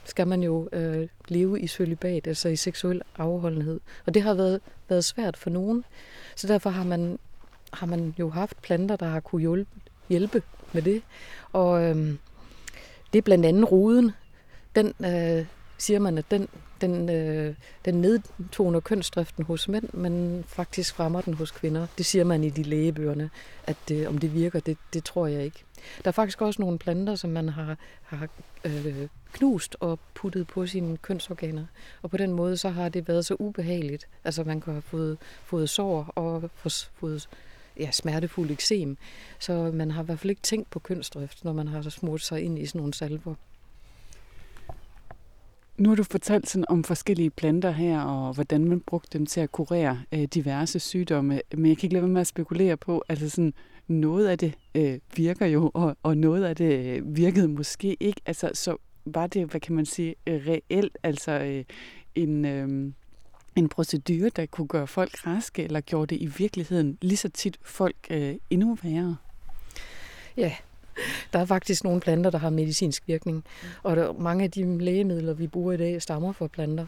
skal 0.04 0.26
man 0.26 0.42
jo 0.42 0.68
øh, 0.72 1.08
leve 1.28 1.60
i 1.60 1.66
celibat, 1.66 2.26
altså 2.26 2.48
i 2.48 2.56
seksuel 2.56 3.02
afholdenhed. 3.16 3.80
Og 4.06 4.14
det 4.14 4.22
har 4.22 4.34
været, 4.34 4.60
været 4.88 5.04
svært 5.04 5.36
for 5.36 5.50
nogen. 5.50 5.84
Så 6.36 6.46
derfor 6.46 6.70
har 6.70 6.84
man, 6.84 7.18
har 7.72 7.86
man 7.86 8.14
jo 8.18 8.30
haft 8.30 8.62
planter, 8.62 8.96
der 8.96 9.06
har 9.06 9.20
kunne 9.20 9.40
hjælpe, 9.40 9.70
hjælpe 10.08 10.42
med 10.72 10.82
det. 10.82 11.02
Og 11.52 11.82
øh, 11.82 12.14
det 13.12 13.18
er 13.18 13.22
blandt 13.22 13.46
andet 13.46 13.72
ruden. 13.72 14.12
Den 14.74 14.94
øh, 15.04 15.46
siger 15.78 15.98
man, 15.98 16.18
at 16.18 16.30
den, 16.30 16.48
den, 16.80 17.10
øh, 17.10 17.54
den 17.84 17.94
nedtoner 17.94 18.80
kønsdriften 18.80 19.44
hos 19.44 19.68
mænd, 19.68 19.88
men 19.92 20.44
faktisk 20.46 20.94
fremmer 20.94 21.20
den 21.20 21.34
hos 21.34 21.50
kvinder. 21.50 21.86
Det 21.98 22.06
siger 22.06 22.24
man 22.24 22.44
i 22.44 22.50
de 22.50 22.62
lægebøgerne, 22.62 23.30
at 23.66 23.76
øh, 23.92 24.08
om 24.08 24.18
det 24.18 24.34
virker, 24.34 24.60
det, 24.60 24.76
det 24.92 25.04
tror 25.04 25.26
jeg 25.26 25.44
ikke. 25.44 25.64
Der 26.04 26.08
er 26.08 26.12
faktisk 26.12 26.42
også 26.42 26.62
nogle 26.62 26.78
planter, 26.78 27.14
som 27.14 27.30
man 27.30 27.48
har, 27.48 27.76
har 28.02 28.28
øh, 28.64 29.08
knust 29.32 29.76
og 29.80 29.98
puttet 30.14 30.46
på 30.46 30.66
sine 30.66 30.96
kønsorganer. 30.96 31.64
Og 32.02 32.10
på 32.10 32.16
den 32.16 32.32
måde 32.32 32.56
så 32.56 32.68
har 32.68 32.88
det 32.88 33.08
været 33.08 33.26
så 33.26 33.36
ubehageligt. 33.38 34.08
Altså 34.24 34.44
man 34.44 34.60
kan 34.60 34.72
have 34.72 34.82
fået, 34.82 35.18
fået 35.44 35.70
sår 35.70 36.12
og 36.14 36.50
fået 36.94 37.28
ja, 37.78 37.90
smertefuld 37.90 38.50
eksem. 38.50 38.96
Så 39.38 39.70
man 39.74 39.90
har 39.90 40.02
i 40.02 40.06
hvert 40.06 40.18
fald 40.18 40.30
ikke 40.30 40.42
tænkt 40.42 40.70
på 40.70 40.78
kønsdrift, 40.78 41.44
når 41.44 41.52
man 41.52 41.68
har 41.68 41.82
smurt 41.82 42.22
sig 42.22 42.42
ind 42.42 42.58
i 42.58 42.66
sådan 42.66 42.78
nogle 42.78 42.94
salver. 42.94 43.34
Nu 45.76 45.88
har 45.88 45.96
du 45.96 46.02
fortalt 46.02 46.48
sådan 46.48 46.64
om 46.68 46.84
forskellige 46.84 47.30
planter 47.30 47.70
her, 47.70 48.00
og 48.00 48.34
hvordan 48.34 48.64
man 48.64 48.80
brugte 48.80 49.18
dem 49.18 49.26
til 49.26 49.40
at 49.40 49.52
kurere 49.52 50.02
øh, 50.12 50.22
diverse 50.22 50.78
sygdomme. 50.78 51.40
Men 51.54 51.66
jeg 51.66 51.76
kan 51.76 51.86
ikke 51.86 51.94
lade 51.94 52.02
være 52.02 52.12
med 52.12 52.20
at 52.20 52.26
spekulere 52.26 52.76
på, 52.76 53.04
altså 53.08 53.30
sådan, 53.30 53.54
noget 53.88 54.28
af 54.28 54.38
det 54.38 54.54
øh, 54.74 54.98
virker 55.16 55.46
jo, 55.46 55.70
og, 55.74 55.96
og 56.02 56.16
noget 56.16 56.44
af 56.44 56.56
det 56.56 56.96
øh, 56.96 57.16
virkede 57.16 57.48
måske 57.48 57.96
ikke. 58.00 58.20
Altså, 58.26 58.50
så 58.54 58.76
var 59.04 59.26
det, 59.26 59.46
hvad 59.46 59.60
kan 59.60 59.74
man 59.74 59.86
sige, 59.86 60.14
øh, 60.26 60.46
reelt, 60.46 60.98
altså 61.02 61.32
øh, 61.32 61.64
en, 62.14 62.44
øh, 62.44 62.92
en 63.56 63.68
procedure, 63.68 64.28
der 64.28 64.46
kunne 64.46 64.68
gøre 64.68 64.86
folk 64.86 65.26
raske, 65.26 65.64
eller 65.64 65.80
gjorde 65.80 66.14
det 66.14 66.22
i 66.22 66.26
virkeligheden 66.26 66.98
lige 67.02 67.16
så 67.16 67.28
tit 67.28 67.58
folk 67.62 67.96
øh, 68.10 68.34
endnu 68.50 68.78
værre? 68.82 69.16
Ja, 70.36 70.52
der 71.32 71.38
er 71.38 71.44
faktisk 71.44 71.84
nogle 71.84 72.00
planter, 72.00 72.30
der 72.30 72.38
har 72.38 72.50
medicinsk 72.50 73.02
virkning, 73.06 73.44
og 73.82 73.96
der, 73.96 74.12
mange 74.12 74.44
af 74.44 74.50
de 74.50 74.78
lægemidler, 74.78 75.34
vi 75.34 75.46
bruger 75.46 75.72
i 75.72 75.76
dag, 75.76 76.02
stammer 76.02 76.32
fra 76.32 76.46
planter. 76.46 76.86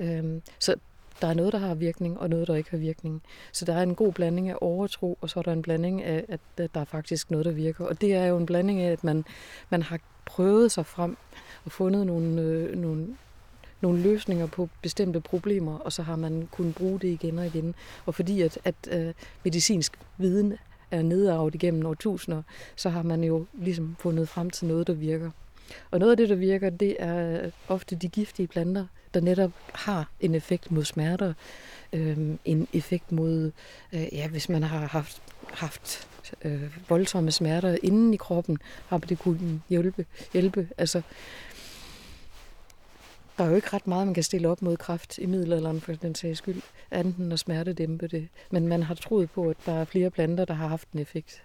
Øhm, 0.00 0.42
så 0.58 0.74
der 1.22 1.28
er 1.28 1.34
noget, 1.34 1.52
der 1.52 1.58
har 1.58 1.74
virkning, 1.74 2.20
og 2.20 2.30
noget, 2.30 2.48
der 2.48 2.54
ikke 2.54 2.70
har 2.70 2.78
virkning. 2.78 3.22
Så 3.52 3.64
der 3.64 3.74
er 3.74 3.82
en 3.82 3.94
god 3.94 4.12
blanding 4.12 4.48
af 4.48 4.54
overtro, 4.60 5.18
og 5.20 5.30
så 5.30 5.38
er 5.38 5.42
der 5.42 5.52
en 5.52 5.62
blanding 5.62 6.02
af, 6.02 6.24
at 6.28 6.40
der 6.74 6.80
er 6.80 6.84
faktisk 6.84 7.30
noget, 7.30 7.46
der 7.46 7.52
virker. 7.52 7.84
Og 7.84 8.00
det 8.00 8.14
er 8.14 8.26
jo 8.26 8.36
en 8.36 8.46
blanding 8.46 8.80
af, 8.80 8.92
at 8.92 9.04
man, 9.04 9.24
man 9.70 9.82
har 9.82 9.98
prøvet 10.24 10.72
sig 10.72 10.86
frem 10.86 11.16
og 11.64 11.72
fundet 11.72 12.06
nogle, 12.06 12.40
øh, 12.40 12.76
nogle, 12.78 13.06
nogle 13.80 14.00
løsninger 14.00 14.46
på 14.46 14.68
bestemte 14.82 15.20
problemer, 15.20 15.78
og 15.78 15.92
så 15.92 16.02
har 16.02 16.16
man 16.16 16.48
kunnet 16.50 16.74
bruge 16.74 17.00
det 17.00 17.08
igen 17.08 17.38
og 17.38 17.46
igen. 17.46 17.74
Og 18.06 18.14
fordi 18.14 18.42
at, 18.42 18.58
at 18.64 18.74
øh, 18.90 19.14
medicinsk 19.44 19.98
viden 20.18 20.54
er 20.90 21.02
nedarvet 21.02 21.54
igennem 21.54 21.86
årtusinder, 21.86 22.42
så 22.76 22.88
har 22.88 23.02
man 23.02 23.24
jo 23.24 23.46
ligesom 23.52 23.96
fundet 23.98 24.28
frem 24.28 24.50
til 24.50 24.66
noget, 24.66 24.86
der 24.86 24.92
virker. 24.92 25.30
Og 25.90 25.98
noget 25.98 26.10
af 26.10 26.16
det, 26.16 26.28
der 26.28 26.34
virker, 26.34 26.70
det 26.70 26.96
er 26.98 27.42
øh, 27.44 27.50
ofte 27.68 27.96
de 27.96 28.08
giftige 28.08 28.46
planter, 28.46 28.86
der 29.14 29.20
netop 29.20 29.50
har 29.74 30.10
en 30.20 30.34
effekt 30.34 30.70
mod 30.70 30.84
smerter, 30.84 31.34
øh, 31.92 32.18
en 32.44 32.68
effekt 32.72 33.12
mod, 33.12 33.50
øh, 33.92 34.06
ja, 34.12 34.28
hvis 34.28 34.48
man 34.48 34.62
har 34.62 34.86
haft, 34.86 35.22
haft 35.50 36.08
øh, 36.44 36.78
voldsomme 36.88 37.30
smerter 37.30 37.76
inden 37.82 38.14
i 38.14 38.16
kroppen, 38.16 38.58
har 38.86 38.98
det 38.98 39.18
kunne 39.18 39.60
hjælpe. 39.68 40.06
hjælpe. 40.32 40.68
Altså, 40.78 41.02
der 43.38 43.44
er 43.44 43.48
jo 43.48 43.56
ikke 43.56 43.68
ret 43.72 43.86
meget, 43.86 44.06
man 44.06 44.14
kan 44.14 44.22
stille 44.22 44.48
op 44.48 44.62
mod 44.62 44.76
kraft 44.76 45.18
i 45.18 45.26
middelalderen, 45.26 45.80
for 45.80 45.92
den 45.92 46.14
sags 46.14 46.38
skyld, 46.38 46.62
anden 46.90 47.32
at 47.32 47.38
smertedæmpe 47.38 48.08
det. 48.08 48.28
Men 48.50 48.68
man 48.68 48.82
har 48.82 48.94
troet 48.94 49.30
på, 49.30 49.50
at 49.50 49.56
der 49.66 49.72
er 49.72 49.84
flere 49.84 50.10
planter, 50.10 50.44
der 50.44 50.54
har 50.54 50.68
haft 50.68 50.90
en 50.92 50.98
effekt. 50.98 51.42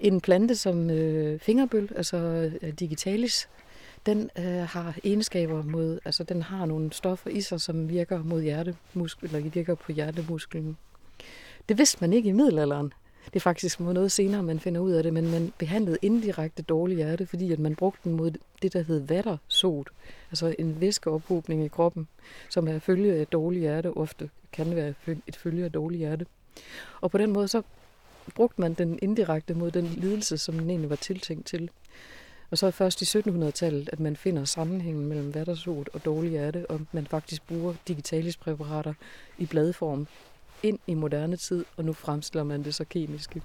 En 0.00 0.20
plante 0.20 0.54
som 0.54 0.90
øh, 0.90 1.40
fingerbøl, 1.40 1.92
altså 1.96 2.16
øh, 2.62 2.72
digitalis, 2.72 3.48
den 4.06 4.30
øh, 4.38 4.44
har 4.44 4.94
egenskaber 5.04 5.62
mod, 5.62 5.98
altså 6.04 6.24
den 6.24 6.42
har 6.42 6.66
nogle 6.66 6.92
stoffer 6.92 7.30
i 7.30 7.40
sig, 7.40 7.60
som 7.60 7.88
virker 7.88 8.22
mod 8.22 8.42
hjertemuskel, 8.42 9.34
eller 9.34 9.50
virker 9.50 9.74
på 9.74 9.92
hjertemusklen. 9.92 10.76
Det 11.68 11.78
vidste 11.78 11.98
man 12.00 12.12
ikke 12.12 12.28
i 12.28 12.32
middelalderen. 12.32 12.92
Det 13.24 13.36
er 13.36 13.40
faktisk 13.40 13.80
noget 13.80 14.12
senere, 14.12 14.42
man 14.42 14.60
finder 14.60 14.80
ud 14.80 14.92
af 14.92 15.02
det, 15.02 15.12
men 15.12 15.30
man 15.30 15.52
behandlede 15.58 15.98
indirekte 16.02 16.62
dårlig 16.62 16.96
hjerte, 16.96 17.26
fordi 17.26 17.52
at 17.52 17.58
man 17.58 17.76
brugte 17.76 18.00
den 18.04 18.12
mod 18.12 18.30
det, 18.62 18.72
der 18.72 18.82
hed 18.82 19.00
vattersot, 19.00 19.90
altså 20.30 20.54
en 20.58 20.80
væskeophobning 20.80 21.64
i 21.64 21.68
kroppen, 21.68 22.08
som 22.50 22.68
er 22.68 22.78
følge 22.78 23.14
af 23.14 23.26
dårlig 23.26 23.60
hjerte, 23.60 23.96
ofte 23.96 24.30
kan 24.52 24.76
være 24.76 24.94
et 25.26 25.36
følge 25.36 25.64
af 25.64 25.72
dårlig 25.72 25.98
hjerte. 25.98 26.26
Og 27.00 27.10
på 27.10 27.18
den 27.18 27.32
måde 27.32 27.48
så 27.48 27.62
brugte 28.34 28.60
man 28.60 28.74
den 28.74 28.98
indirekte 29.02 29.54
mod 29.54 29.70
den 29.70 29.84
lidelse, 29.86 30.38
som 30.38 30.58
den 30.58 30.70
egentlig 30.70 30.90
var 30.90 30.96
tiltænkt 30.96 31.46
til. 31.46 31.70
Og 32.50 32.58
så 32.58 32.66
er 32.66 32.70
først 32.70 33.02
i 33.02 33.18
1700-tallet, 33.18 33.90
at 33.92 34.00
man 34.00 34.16
finder 34.16 34.44
sammenhængen 34.44 35.06
mellem 35.06 35.34
vattersot 35.34 35.88
og 35.92 36.04
dårlig 36.04 36.30
hjerte, 36.30 36.66
og 36.70 36.80
man 36.92 37.06
faktisk 37.06 37.46
bruger 37.46 37.74
digitalispræparater 37.88 38.94
i 39.38 39.46
bladform 39.46 40.06
ind 40.62 40.78
i 40.86 40.94
moderne 40.94 41.36
tid, 41.36 41.64
og 41.76 41.84
nu 41.84 41.92
fremstiller 41.92 42.44
man 42.44 42.64
det 42.64 42.74
så 42.74 42.84
kemiske. 42.84 43.42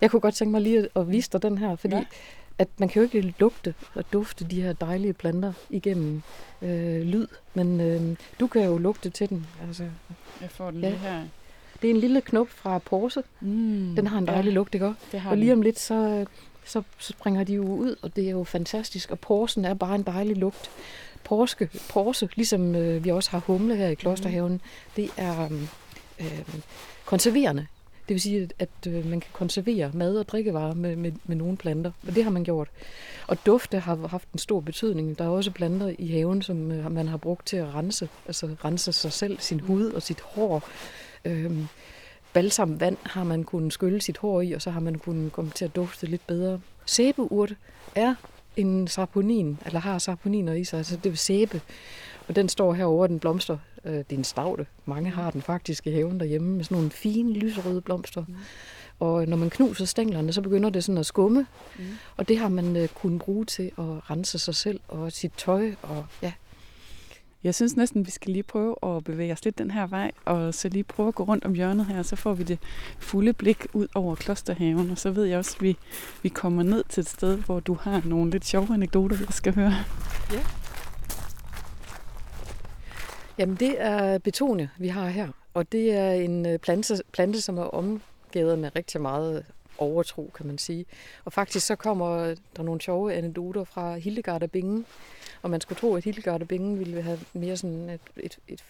Jeg 0.00 0.10
kunne 0.10 0.20
godt 0.20 0.34
tænke 0.34 0.52
mig 0.52 0.60
lige 0.60 0.88
at 0.96 1.10
vise 1.10 1.30
dig 1.30 1.42
den 1.42 1.58
her, 1.58 1.76
fordi 1.76 1.94
ja 1.94 2.04
at 2.60 2.68
man 2.78 2.88
kan 2.88 3.02
jo 3.02 3.08
ikke 3.12 3.34
lugte 3.38 3.74
og 3.94 4.04
dufte 4.12 4.44
de 4.44 4.62
her 4.62 4.72
dejlige 4.72 5.12
planter 5.12 5.52
igennem 5.70 6.22
øh, 6.62 7.02
lyd, 7.02 7.26
men 7.54 7.80
øh, 7.80 8.16
du 8.40 8.46
kan 8.46 8.64
jo 8.64 8.78
lugte 8.78 9.10
til 9.10 9.28
den. 9.28 9.46
Altså, 9.66 9.84
jeg 10.40 10.50
får 10.50 10.70
den 10.70 10.80
ja. 10.80 10.88
lige 10.88 10.98
her. 10.98 11.22
Det 11.82 11.90
er 11.90 11.94
en 11.94 12.00
lille 12.00 12.20
knop 12.20 12.48
fra 12.48 12.78
Porse. 12.78 13.22
Mm, 13.40 13.92
den 13.96 14.06
har 14.06 14.18
en 14.18 14.26
dejlig 14.26 14.50
ja, 14.50 14.54
lugt, 14.54 14.74
ikke 14.74 14.86
Og 15.30 15.36
lige 15.36 15.52
om 15.52 15.62
lidt, 15.62 15.78
så, 15.78 16.26
så, 16.64 16.82
så 16.98 17.12
springer 17.12 17.44
de 17.44 17.54
jo 17.54 17.64
ud, 17.64 17.96
og 18.02 18.16
det 18.16 18.26
er 18.26 18.30
jo 18.30 18.44
fantastisk. 18.44 19.10
Og 19.10 19.18
porsen 19.18 19.64
er 19.64 19.74
bare 19.74 19.94
en 19.94 20.02
dejlig 20.02 20.36
lugt 20.36 20.70
porske, 21.24 21.68
porse, 21.88 22.28
ligesom 22.34 22.74
øh, 22.74 23.04
vi 23.04 23.10
også 23.10 23.30
har 23.30 23.38
humle 23.38 23.76
her 23.76 23.88
i 23.88 23.94
Klosterhaven, 23.94 24.52
mm. 24.52 24.60
det 24.96 25.10
er 25.16 25.48
øh, 26.20 26.44
konserverende. 27.04 27.66
Det 28.10 28.14
vil 28.14 28.20
sige, 28.20 28.48
at 28.58 28.68
øh, 28.88 29.06
man 29.06 29.20
kan 29.20 29.30
konservere 29.32 29.90
mad 29.94 30.16
og 30.16 30.28
drikkevarer 30.28 30.74
med, 30.74 30.96
med, 30.96 31.12
med 31.24 31.36
nogle 31.36 31.56
planter, 31.56 31.90
og 32.06 32.14
det 32.14 32.24
har 32.24 32.30
man 32.30 32.44
gjort. 32.44 32.68
Og 33.26 33.46
dufte 33.46 33.78
har 33.78 34.06
haft 34.06 34.32
en 34.32 34.38
stor 34.38 34.60
betydning. 34.60 35.18
Der 35.18 35.24
er 35.24 35.28
også 35.28 35.50
planter 35.50 35.94
i 35.98 36.08
haven, 36.08 36.42
som 36.42 36.72
øh, 36.72 36.92
man 36.92 37.08
har 37.08 37.16
brugt 37.16 37.46
til 37.46 37.56
at 37.56 37.74
rense, 37.74 38.08
altså 38.26 38.56
rense 38.64 38.92
sig 38.92 39.12
selv, 39.12 39.38
sin 39.40 39.60
hud 39.60 39.90
og 39.90 40.02
sit 40.02 40.20
hår. 40.20 40.68
Øhm, 41.24 41.66
balsam 42.32 42.80
vand 42.80 42.96
har 43.02 43.24
man 43.24 43.44
kunnet 43.44 43.72
skylle 43.72 44.00
sit 44.00 44.18
hår 44.18 44.40
i, 44.40 44.52
og 44.52 44.62
så 44.62 44.70
har 44.70 44.80
man 44.80 44.94
kunnet 44.94 45.32
komme 45.32 45.50
til 45.50 45.64
at 45.64 45.76
dufte 45.76 46.06
lidt 46.06 46.26
bedre. 46.26 46.60
Sæbeurt 46.86 47.54
er 47.94 48.14
en 48.56 48.88
saponin, 48.88 49.58
eller 49.66 49.80
har 49.80 49.98
saponiner 49.98 50.52
i 50.52 50.64
sig, 50.64 50.76
altså 50.76 50.96
det 50.96 51.12
vil 51.12 51.18
sæbe. 51.18 51.60
Og 52.28 52.36
den 52.36 52.48
står 52.48 52.74
herovre, 52.74 53.08
den 53.08 53.20
blomster. 53.20 53.58
Øh, 53.84 53.92
det 53.92 54.12
er 54.12 54.16
en 54.16 54.24
stavte. 54.24 54.66
Mange 54.86 55.10
har 55.10 55.30
den 55.30 55.42
faktisk 55.42 55.86
i 55.86 55.90
haven 55.90 56.20
derhjemme 56.20 56.56
med 56.56 56.64
sådan 56.64 56.76
nogle 56.76 56.90
fine 56.90 57.32
lyserøde 57.32 57.80
blomster. 57.80 58.24
Mm. 58.28 58.34
Og 59.00 59.26
når 59.28 59.36
man 59.36 59.50
knuser 59.50 59.84
stænglerne, 59.84 60.32
så 60.32 60.42
begynder 60.42 60.70
det 60.70 60.84
sådan 60.84 60.98
at 60.98 61.06
skumme. 61.06 61.46
Mm. 61.78 61.84
Og 62.16 62.28
det 62.28 62.38
har 62.38 62.48
man 62.48 62.76
øh, 62.76 62.88
kunnet 62.88 63.20
bruge 63.20 63.44
til 63.44 63.70
at 63.78 64.10
rense 64.10 64.38
sig 64.38 64.54
selv 64.54 64.80
og 64.88 65.12
sit 65.12 65.32
tøj 65.36 65.72
og 65.82 66.06
ja, 66.22 66.32
jeg 67.44 67.54
synes 67.54 67.76
næsten, 67.76 68.06
vi 68.06 68.10
skal 68.10 68.32
lige 68.32 68.42
prøve 68.42 68.76
at 68.82 69.04
bevæge 69.04 69.32
os 69.32 69.44
lidt 69.44 69.58
den 69.58 69.70
her 69.70 69.86
vej, 69.86 70.10
og 70.24 70.54
så 70.54 70.68
lige 70.68 70.84
prøve 70.84 71.08
at 71.08 71.14
gå 71.14 71.24
rundt 71.24 71.44
om 71.44 71.54
hjørnet 71.54 71.86
her, 71.86 72.02
så 72.02 72.16
får 72.16 72.34
vi 72.34 72.42
det 72.42 72.58
fulde 72.98 73.32
blik 73.32 73.66
ud 73.72 73.86
over 73.94 74.14
klosterhaven, 74.14 74.90
og 74.90 74.98
så 74.98 75.10
ved 75.10 75.24
jeg 75.24 75.38
også, 75.38 75.56
at 75.56 75.62
vi, 75.62 75.76
vi 76.22 76.28
kommer 76.28 76.62
ned 76.62 76.84
til 76.88 77.00
et 77.00 77.08
sted, 77.08 77.36
hvor 77.36 77.60
du 77.60 77.74
har 77.74 78.02
nogle 78.04 78.30
lidt 78.30 78.46
sjove 78.46 78.74
anekdoter, 78.74 79.16
vi 79.16 79.26
skal 79.30 79.54
høre. 79.54 79.74
Ja. 80.32 80.40
Jamen, 83.40 83.56
det 83.56 83.74
er 83.78 84.18
betone, 84.18 84.70
vi 84.78 84.88
har 84.88 85.08
her, 85.08 85.28
og 85.54 85.72
det 85.72 85.92
er 85.92 86.12
en 86.12 86.46
øh, 86.46 86.58
plante, 86.58 87.02
plante 87.12 87.40
som 87.40 87.58
er 87.58 87.62
omgivet 87.62 88.58
med 88.58 88.76
rigtig 88.76 89.00
meget 89.00 89.44
overtro, 89.78 90.30
kan 90.34 90.46
man 90.46 90.58
sige. 90.58 90.86
Og 91.24 91.32
faktisk 91.32 91.66
så 91.66 91.76
kommer 91.76 92.34
der 92.56 92.62
nogle 92.62 92.80
sjove 92.80 93.14
anekdoter 93.14 93.64
fra 93.64 93.96
Hildegard 93.96 94.42
af 94.42 94.50
Bingen, 94.50 94.86
og 95.42 95.50
man 95.50 95.60
skulle 95.60 95.78
tro, 95.78 95.94
at 95.94 96.04
Hildegard 96.04 96.40
af 96.40 96.48
Bingen 96.48 96.78
ville 96.78 97.02
have 97.02 97.20
mere 97.32 97.56
sådan 97.56 97.90
et, 97.90 98.00
et, 98.16 98.38
et, 98.48 98.64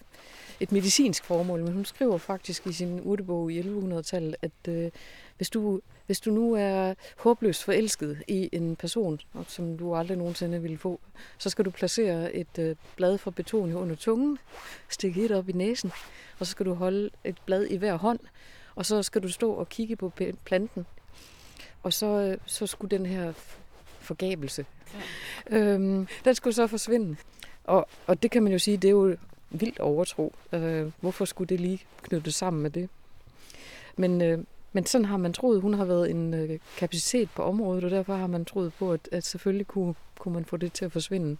et 0.60 0.72
medicinsk 0.72 1.24
formål, 1.24 1.60
men 1.62 1.72
hun 1.72 1.84
skriver 1.84 2.18
faktisk 2.18 2.66
i 2.66 2.72
sin 2.72 3.00
urtebog 3.04 3.52
i 3.52 3.60
1100-tallet, 3.60 4.36
at 4.42 4.68
øh, 4.68 4.90
hvis, 5.36 5.50
du, 5.50 5.80
hvis 6.10 6.20
du 6.20 6.30
nu 6.30 6.54
er 6.54 6.94
håbløst 7.16 7.64
forelsket 7.64 8.22
i 8.28 8.48
en 8.52 8.76
person, 8.76 9.20
som 9.46 9.78
du 9.78 9.94
aldrig 9.94 10.18
nogensinde 10.18 10.62
ville 10.62 10.78
få, 10.78 11.00
så 11.38 11.50
skal 11.50 11.64
du 11.64 11.70
placere 11.70 12.34
et 12.34 12.58
øh, 12.58 12.76
blad 12.96 13.18
fra 13.18 13.30
betonie 13.30 13.76
under 13.76 13.96
tungen, 13.96 14.38
stikke 14.88 15.24
et 15.24 15.30
op 15.30 15.48
i 15.48 15.52
næsen, 15.52 15.92
og 16.38 16.46
så 16.46 16.50
skal 16.50 16.66
du 16.66 16.74
holde 16.74 17.10
et 17.24 17.36
blad 17.46 17.66
i 17.66 17.76
hver 17.76 17.96
hånd, 17.96 18.18
og 18.74 18.86
så 18.86 19.02
skal 19.02 19.22
du 19.22 19.28
stå 19.28 19.52
og 19.52 19.68
kigge 19.68 19.96
på 19.96 20.12
planten. 20.44 20.86
Og 21.82 21.92
så, 21.92 22.06
øh, 22.06 22.38
så 22.46 22.66
skulle 22.66 22.98
den 22.98 23.06
her 23.06 23.32
forgabelse, 24.00 24.66
ja. 25.50 25.56
øhm, 25.56 26.06
den 26.24 26.34
skulle 26.34 26.54
så 26.54 26.66
forsvinde. 26.66 27.16
Og, 27.64 27.88
og 28.06 28.22
det 28.22 28.30
kan 28.30 28.42
man 28.42 28.52
jo 28.52 28.58
sige, 28.58 28.76
det 28.76 28.88
er 28.88 28.92
jo 28.92 29.16
vildt 29.50 29.80
overtro. 29.80 30.34
Øh, 30.52 30.90
hvorfor 31.00 31.24
skulle 31.24 31.48
det 31.48 31.60
lige 31.60 31.80
knytte 32.02 32.32
sammen 32.32 32.62
med 32.62 32.70
det? 32.70 32.88
Men, 33.96 34.22
øh, 34.22 34.38
men 34.72 34.86
sådan 34.86 35.04
har 35.04 35.16
man 35.16 35.32
troet, 35.32 35.60
hun 35.60 35.74
har 35.74 35.84
været 35.84 36.10
en 36.10 36.34
øh, 36.34 36.58
kapacitet 36.76 37.28
på 37.36 37.42
området, 37.42 37.84
og 37.84 37.90
derfor 37.90 38.14
har 38.14 38.26
man 38.26 38.44
troet 38.44 38.72
på, 38.78 38.92
at, 38.92 39.08
at 39.12 39.24
selvfølgelig 39.24 39.66
kunne, 39.66 39.94
kunne 40.18 40.34
man 40.34 40.44
få 40.44 40.56
det 40.56 40.72
til 40.72 40.84
at 40.84 40.92
forsvinde. 40.92 41.36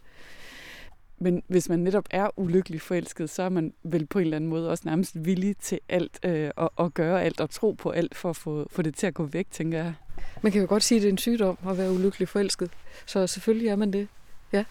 Men 1.23 1.43
hvis 1.47 1.69
man 1.69 1.79
netop 1.79 2.05
er 2.11 2.29
ulykkelig 2.37 2.81
forelsket, 2.81 3.31
så 3.31 3.43
er 3.43 3.49
man 3.49 3.73
vel 3.83 4.07
på 4.07 4.19
en 4.19 4.25
eller 4.25 4.37
anden 4.37 4.51
måde 4.51 4.71
også 4.71 4.83
nærmest 4.87 5.13
villig 5.15 5.57
til 5.57 5.81
alt 5.89 6.19
øh, 6.25 6.51
og, 6.57 6.73
og 6.77 6.95
gøre 6.95 7.23
alt 7.23 7.41
og 7.41 7.51
tro 7.51 7.73
på 7.73 7.91
alt 7.91 8.17
for 8.17 8.31
at 8.31 8.37
få, 8.37 8.67
få 8.71 8.83
det 8.83 8.95
til 8.95 9.07
at 9.07 9.15
gå 9.15 9.25
væk, 9.25 9.47
tænker 9.51 9.79
jeg. 9.79 9.95
Man 10.43 10.53
kan 10.53 10.61
jo 10.61 10.67
godt 10.69 10.83
sige, 10.83 10.97
at 10.97 11.03
det 11.03 11.09
er 11.09 11.13
en 11.13 11.19
sygdom 11.19 11.59
at 11.69 11.79
være 11.79 11.93
ulykkelig 11.93 12.29
forelsket. 12.29 12.71
Så 13.07 13.27
selvfølgelig 13.27 13.69
er 13.69 13.77
man 13.77 13.93
det. 13.93 14.09
Ja. 14.53 14.65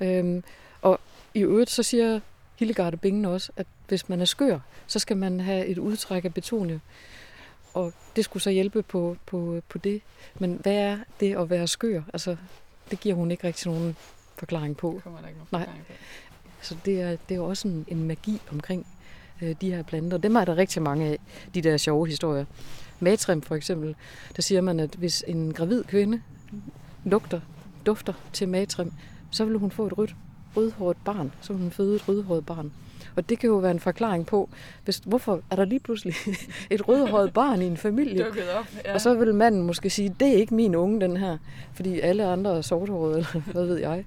ja. 0.00 0.18
Øhm, 0.18 0.44
og 0.82 1.00
i 1.34 1.40
øvrigt 1.40 1.70
så 1.70 1.82
siger 1.82 2.20
Hildegard 2.56 2.98
Bingen 2.98 3.24
også, 3.24 3.52
at 3.56 3.66
hvis 3.88 4.08
man 4.08 4.20
er 4.20 4.24
skør, 4.24 4.58
så 4.86 4.98
skal 4.98 5.16
man 5.16 5.40
have 5.40 5.66
et 5.66 5.78
udtræk 5.78 6.24
af 6.24 6.34
betonie. 6.34 6.80
Og 7.74 7.92
det 8.16 8.24
skulle 8.24 8.42
så 8.42 8.50
hjælpe 8.50 8.82
på, 8.82 9.16
på, 9.26 9.60
på 9.68 9.78
det. 9.78 10.00
Men 10.38 10.58
hvad 10.62 10.74
er 10.74 10.98
det 11.20 11.36
at 11.36 11.50
være 11.50 11.68
skør? 11.68 12.02
Altså, 12.12 12.36
det 12.90 13.00
giver 13.00 13.14
hun 13.14 13.30
ikke 13.30 13.46
rigtig 13.46 13.72
nogen 13.72 13.96
forklaring 14.36 14.76
på. 14.76 14.92
Det 14.94 15.02
kommer 15.02 15.20
der 15.20 15.28
ikke 15.28 15.38
nogen 15.38 15.48
forklaring 15.48 15.84
Nej. 15.88 15.96
på. 15.96 16.02
Så 16.62 16.76
det 16.84 17.00
er, 17.00 17.16
det 17.28 17.36
er 17.36 17.40
også 17.40 17.68
en, 17.68 17.84
en 17.88 18.04
magi 18.04 18.40
omkring 18.52 18.86
øh, 19.42 19.54
de 19.60 19.74
her 19.74 19.82
planter. 19.82 20.18
Dem 20.18 20.36
er 20.36 20.44
der 20.44 20.56
rigtig 20.56 20.82
mange 20.82 21.06
af, 21.06 21.18
de 21.54 21.62
der 21.62 21.76
sjove 21.76 22.06
historier. 22.06 22.44
Matrim 23.00 23.42
for 23.42 23.54
eksempel, 23.54 23.96
der 24.36 24.42
siger 24.42 24.60
man, 24.60 24.80
at 24.80 24.94
hvis 24.94 25.24
en 25.26 25.52
gravid 25.52 25.84
kvinde 25.84 26.22
lugter, 27.04 27.40
dufter 27.86 28.12
til 28.32 28.48
matrim, 28.48 28.92
så 29.30 29.44
vil 29.44 29.58
hun 29.58 29.70
få 29.70 29.86
et 29.86 29.98
rødt, 29.98 30.14
rødhåret 30.56 30.96
barn. 31.04 31.32
Så 31.40 31.52
vil 31.52 31.62
hun 31.62 31.70
føde 31.70 31.96
et 31.96 32.08
rødhåret 32.08 32.46
barn. 32.46 32.72
Og 33.16 33.28
det 33.28 33.38
kan 33.38 33.48
jo 33.48 33.56
være 33.56 33.70
en 33.70 33.80
forklaring 33.80 34.26
på, 34.26 34.48
hvis, 34.84 34.96
hvorfor 35.04 35.40
er 35.50 35.56
der 35.56 35.64
lige 35.64 35.80
pludselig 35.80 36.14
et 36.70 36.88
rødhåret 36.88 37.32
barn 37.32 37.62
i 37.62 37.64
en 37.64 37.76
familie? 37.76 38.26
op, 38.28 38.66
ja. 38.84 38.94
Og 38.94 39.00
så 39.00 39.14
vil 39.14 39.34
manden 39.34 39.62
måske 39.62 39.90
sige, 39.90 40.16
det 40.20 40.28
er 40.28 40.36
ikke 40.36 40.54
min 40.54 40.74
unge, 40.74 41.00
den 41.00 41.16
her. 41.16 41.38
Fordi 41.74 42.00
alle 42.00 42.24
andre 42.24 42.56
er 42.56 42.60
sorthårede, 42.60 43.16
eller 43.16 43.40
hvad 43.52 43.66
ved 43.66 43.78
jeg. 43.78 44.04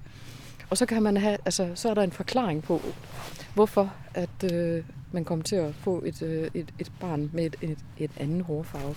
Og 0.70 0.76
så 0.76 0.86
kan 0.86 1.02
man 1.02 1.16
have, 1.16 1.38
altså, 1.44 1.70
så 1.74 1.90
er 1.90 1.94
der 1.94 2.02
en 2.02 2.12
forklaring 2.12 2.62
på, 2.62 2.80
hvorfor 3.54 3.92
at 4.14 4.52
øh, 4.52 4.84
man 5.12 5.24
kommer 5.24 5.42
til 5.42 5.56
at 5.56 5.74
få 5.74 6.02
et, 6.06 6.22
øh, 6.22 6.50
et, 6.54 6.74
et 6.78 6.92
barn 7.00 7.30
med 7.32 7.46
et, 7.46 7.56
et, 7.62 7.78
et 7.98 8.10
andet 8.16 8.42
hårfarve. 8.42 8.94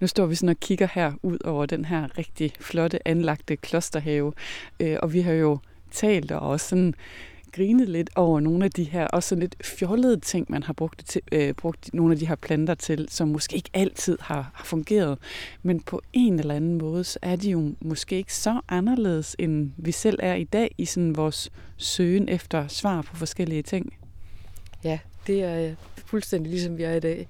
Nu 0.00 0.06
står 0.06 0.26
vi 0.26 0.34
sådan 0.34 0.48
og 0.48 0.60
kigger 0.60 0.88
her 0.94 1.12
ud 1.22 1.38
over 1.44 1.66
den 1.66 1.84
her 1.84 2.18
rigtig 2.18 2.52
flotte 2.60 3.08
anlagte 3.08 3.56
klosterhave, 3.56 4.32
øh, 4.80 4.96
og 5.02 5.12
vi 5.12 5.20
har 5.20 5.32
jo 5.32 5.58
talt 5.94 6.32
og 6.32 6.40
også 6.40 6.68
sådan 6.68 6.94
grinet 7.54 7.88
lidt 7.88 8.10
over 8.16 8.40
nogle 8.40 8.64
af 8.64 8.70
de 8.70 8.84
her 8.84 9.06
også 9.06 9.28
sådan 9.28 9.40
lidt 9.40 9.66
fjollede 9.66 10.20
ting, 10.20 10.46
man 10.48 10.62
har 10.62 10.72
brugt, 10.72 11.06
til, 11.06 11.22
øh, 11.32 11.54
brugt 11.54 11.94
nogle 11.94 12.12
af 12.12 12.18
de 12.18 12.28
her 12.28 12.34
planter 12.34 12.74
til, 12.74 13.06
som 13.10 13.28
måske 13.28 13.56
ikke 13.56 13.70
altid 13.74 14.18
har, 14.20 14.50
har 14.54 14.64
fungeret. 14.64 15.18
Men 15.62 15.80
på 15.80 16.02
en 16.12 16.38
eller 16.38 16.54
anden 16.54 16.78
måde, 16.78 17.04
så 17.04 17.18
er 17.22 17.36
de 17.36 17.50
jo 17.50 17.74
måske 17.80 18.16
ikke 18.16 18.34
så 18.34 18.60
anderledes, 18.68 19.36
end 19.38 19.70
vi 19.76 19.92
selv 19.92 20.18
er 20.22 20.34
i 20.34 20.44
dag 20.44 20.74
i 20.78 20.84
sådan 20.84 21.16
vores 21.16 21.50
søgen 21.76 22.28
efter 22.28 22.68
svar 22.68 23.02
på 23.02 23.16
forskellige 23.16 23.62
ting. 23.62 23.92
Ja, 24.84 24.98
det 25.26 25.42
er 25.42 25.68
øh, 25.68 25.74
fuldstændig 26.06 26.50
ligesom 26.50 26.78
vi 26.78 26.82
er 26.82 26.94
i 26.94 27.00
dag. 27.00 27.28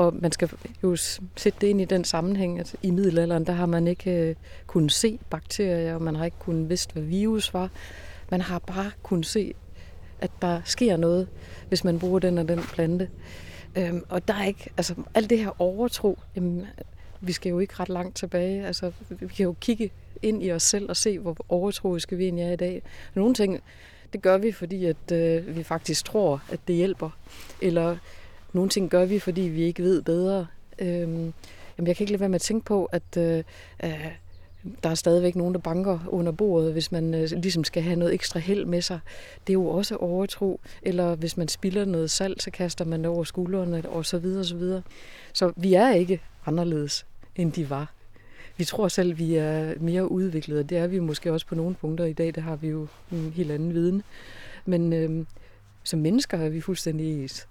Og 0.00 0.14
man 0.20 0.32
skal 0.32 0.50
jo 0.82 0.96
sætte 1.36 1.58
det 1.60 1.66
ind 1.66 1.80
i 1.80 1.84
den 1.84 2.04
sammenhæng, 2.04 2.60
at 2.60 2.76
i 2.82 2.90
middelalderen, 2.90 3.46
der 3.46 3.52
har 3.52 3.66
man 3.66 3.86
ikke 3.86 4.10
øh, 4.10 4.34
kunnet 4.66 4.92
se 4.92 5.18
bakterier, 5.30 5.94
og 5.94 6.02
man 6.02 6.16
har 6.16 6.24
ikke 6.24 6.36
kunnet 6.38 6.68
vidst, 6.68 6.92
hvad 6.92 7.02
virus 7.02 7.54
var. 7.54 7.70
Man 8.30 8.40
har 8.40 8.58
bare 8.58 8.90
kunnet 9.02 9.26
se, 9.26 9.54
at 10.20 10.30
der 10.42 10.60
sker 10.64 10.96
noget, 10.96 11.28
hvis 11.68 11.84
man 11.84 11.98
bruger 11.98 12.18
den 12.18 12.38
og 12.38 12.48
den 12.48 12.58
plante. 12.58 13.08
Øhm, 13.76 14.04
og 14.08 14.28
der 14.28 14.34
er 14.34 14.44
ikke, 14.44 14.70
altså 14.76 14.94
alt 15.14 15.30
det 15.30 15.38
her 15.38 15.60
overtro, 15.60 16.18
jamen, 16.36 16.66
vi 17.20 17.32
skal 17.32 17.50
jo 17.50 17.58
ikke 17.58 17.74
ret 17.80 17.88
langt 17.88 18.16
tilbage. 18.16 18.66
Altså, 18.66 18.92
vi 19.08 19.26
kan 19.26 19.44
jo 19.44 19.54
kigge 19.60 19.90
ind 20.22 20.42
i 20.42 20.52
os 20.52 20.62
selv 20.62 20.88
og 20.88 20.96
se, 20.96 21.18
hvor 21.18 21.36
overtroiske 21.48 22.16
vi 22.16 22.24
egentlig 22.24 22.44
er 22.44 22.52
i 22.52 22.56
dag. 22.56 22.82
Nogle 23.14 23.34
ting, 23.34 23.60
det 24.12 24.22
gør 24.22 24.38
vi, 24.38 24.52
fordi 24.52 24.84
at 24.84 25.12
øh, 25.12 25.56
vi 25.56 25.62
faktisk 25.62 26.04
tror, 26.04 26.42
at 26.50 26.60
det 26.68 26.76
hjælper. 26.76 27.10
Eller 27.62 27.96
nogle 28.52 28.70
ting 28.70 28.90
gør 28.90 29.04
vi, 29.04 29.18
fordi 29.18 29.40
vi 29.40 29.62
ikke 29.62 29.82
ved 29.82 30.02
bedre. 30.02 30.46
Øhm, 30.78 31.32
jamen, 31.78 31.86
jeg 31.86 31.96
kan 31.96 32.04
ikke 32.04 32.12
lade 32.12 32.20
være 32.20 32.28
med 32.28 32.34
at 32.34 32.40
tænke 32.42 32.64
på, 32.64 32.84
at 32.84 33.16
øh, 33.18 33.44
øh, 33.84 34.06
der 34.82 34.90
er 34.90 34.94
stadigvæk 34.94 35.36
nogen, 35.36 35.54
der 35.54 35.60
banker 35.60 35.98
under 36.08 36.32
bordet, 36.32 36.72
hvis 36.72 36.92
man 36.92 37.14
øh, 37.14 37.30
ligesom 37.30 37.64
skal 37.64 37.82
have 37.82 37.96
noget 37.96 38.14
ekstra 38.14 38.38
held 38.38 38.64
med 38.64 38.82
sig. 38.82 39.00
Det 39.46 39.50
er 39.52 39.54
jo 39.54 39.66
også 39.66 39.96
overtro. 39.96 40.60
Eller 40.82 41.14
hvis 41.14 41.36
man 41.36 41.48
spilder 41.48 41.84
noget 41.84 42.10
salt, 42.10 42.42
så 42.42 42.50
kaster 42.50 42.84
man 42.84 43.00
det 43.00 43.08
over 43.08 43.24
skuldrene, 43.24 43.88
og 43.88 44.06
så 44.06 44.18
videre, 44.18 44.40
og 44.40 44.46
så 44.46 44.56
videre. 44.56 44.82
Så 45.32 45.52
vi 45.56 45.74
er 45.74 45.90
ikke 45.90 46.20
anderledes, 46.46 47.06
end 47.36 47.52
de 47.52 47.70
var. 47.70 47.92
Vi 48.56 48.64
tror 48.64 48.88
selv, 48.88 49.18
vi 49.18 49.34
er 49.34 49.74
mere 49.80 50.10
udviklede, 50.10 50.60
og 50.60 50.70
det 50.70 50.78
er 50.78 50.86
vi 50.86 50.98
måske 50.98 51.32
også 51.32 51.46
på 51.46 51.54
nogle 51.54 51.74
punkter 51.74 52.04
i 52.04 52.12
dag. 52.12 52.34
Der 52.34 52.40
har 52.40 52.56
vi 52.56 52.68
jo 52.68 52.86
en 53.12 53.32
helt 53.36 53.50
anden 53.50 53.74
viden. 53.74 54.02
Men 54.64 54.92
øh, 54.92 55.26
som 55.84 56.00
mennesker 56.00 56.38
er 56.38 56.48
vi 56.48 56.60
fuldstændig 56.60 57.22
ens. 57.22 57.48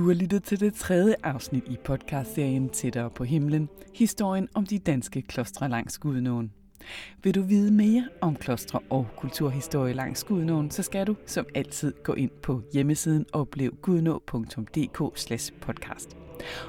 Du 0.00 0.06
har 0.06 0.14
lyttet 0.14 0.44
til 0.44 0.60
det 0.60 0.74
tredje 0.74 1.14
afsnit 1.22 1.64
i 1.68 1.76
podcastserien 1.84 2.68
Tættere 2.68 3.10
på 3.10 3.24
himlen, 3.24 3.68
historien 3.94 4.48
om 4.54 4.66
de 4.66 4.78
danske 4.78 5.22
klostre 5.22 5.68
langs 5.68 5.98
Gudnåen. 5.98 6.52
Vil 7.22 7.34
du 7.34 7.42
vide 7.42 7.72
mere 7.72 8.08
om 8.20 8.36
klostre 8.36 8.80
og 8.90 9.06
kulturhistorie 9.16 9.92
langs 9.92 10.24
Gudnåen, 10.24 10.70
så 10.70 10.82
skal 10.82 11.06
du 11.06 11.16
som 11.26 11.46
altid 11.54 11.92
gå 12.04 12.12
ind 12.12 12.30
på 12.42 12.62
hjemmesiden 12.72 13.26
oplevgudnå.dk 13.32 14.98
podcast. 15.60 16.16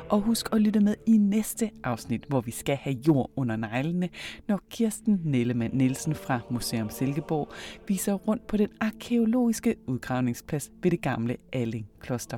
Og 0.09 0.21
husk 0.21 0.53
at 0.53 0.61
lytte 0.61 0.79
med 0.79 0.95
i 1.07 1.17
næste 1.17 1.71
afsnit, 1.83 2.25
hvor 2.27 2.41
vi 2.41 2.51
skal 2.51 2.75
have 2.75 2.95
jord 3.07 3.31
under 3.35 3.55
neglene, 3.55 4.09
når 4.47 4.59
Kirsten 4.69 5.21
Nellemann 5.23 5.77
Nielsen 5.77 6.15
fra 6.15 6.39
Museum 6.49 6.89
Silkeborg 6.89 7.51
viser 7.87 8.13
rundt 8.13 8.47
på 8.47 8.57
den 8.57 8.69
arkeologiske 8.79 9.75
udgravningsplads 9.87 10.71
ved 10.83 10.91
det 10.91 11.01
gamle 11.01 11.37
Alling 11.53 11.87
Kloster. 11.99 12.37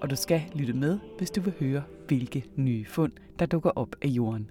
Og 0.00 0.10
du 0.10 0.16
skal 0.16 0.42
lytte 0.54 0.72
med, 0.72 0.98
hvis 1.18 1.30
du 1.30 1.40
vil 1.40 1.54
høre, 1.60 1.82
hvilke 2.08 2.44
nye 2.56 2.84
fund, 2.84 3.12
der 3.38 3.46
dukker 3.46 3.70
op 3.70 3.96
af 4.02 4.08
jorden. 4.08 4.50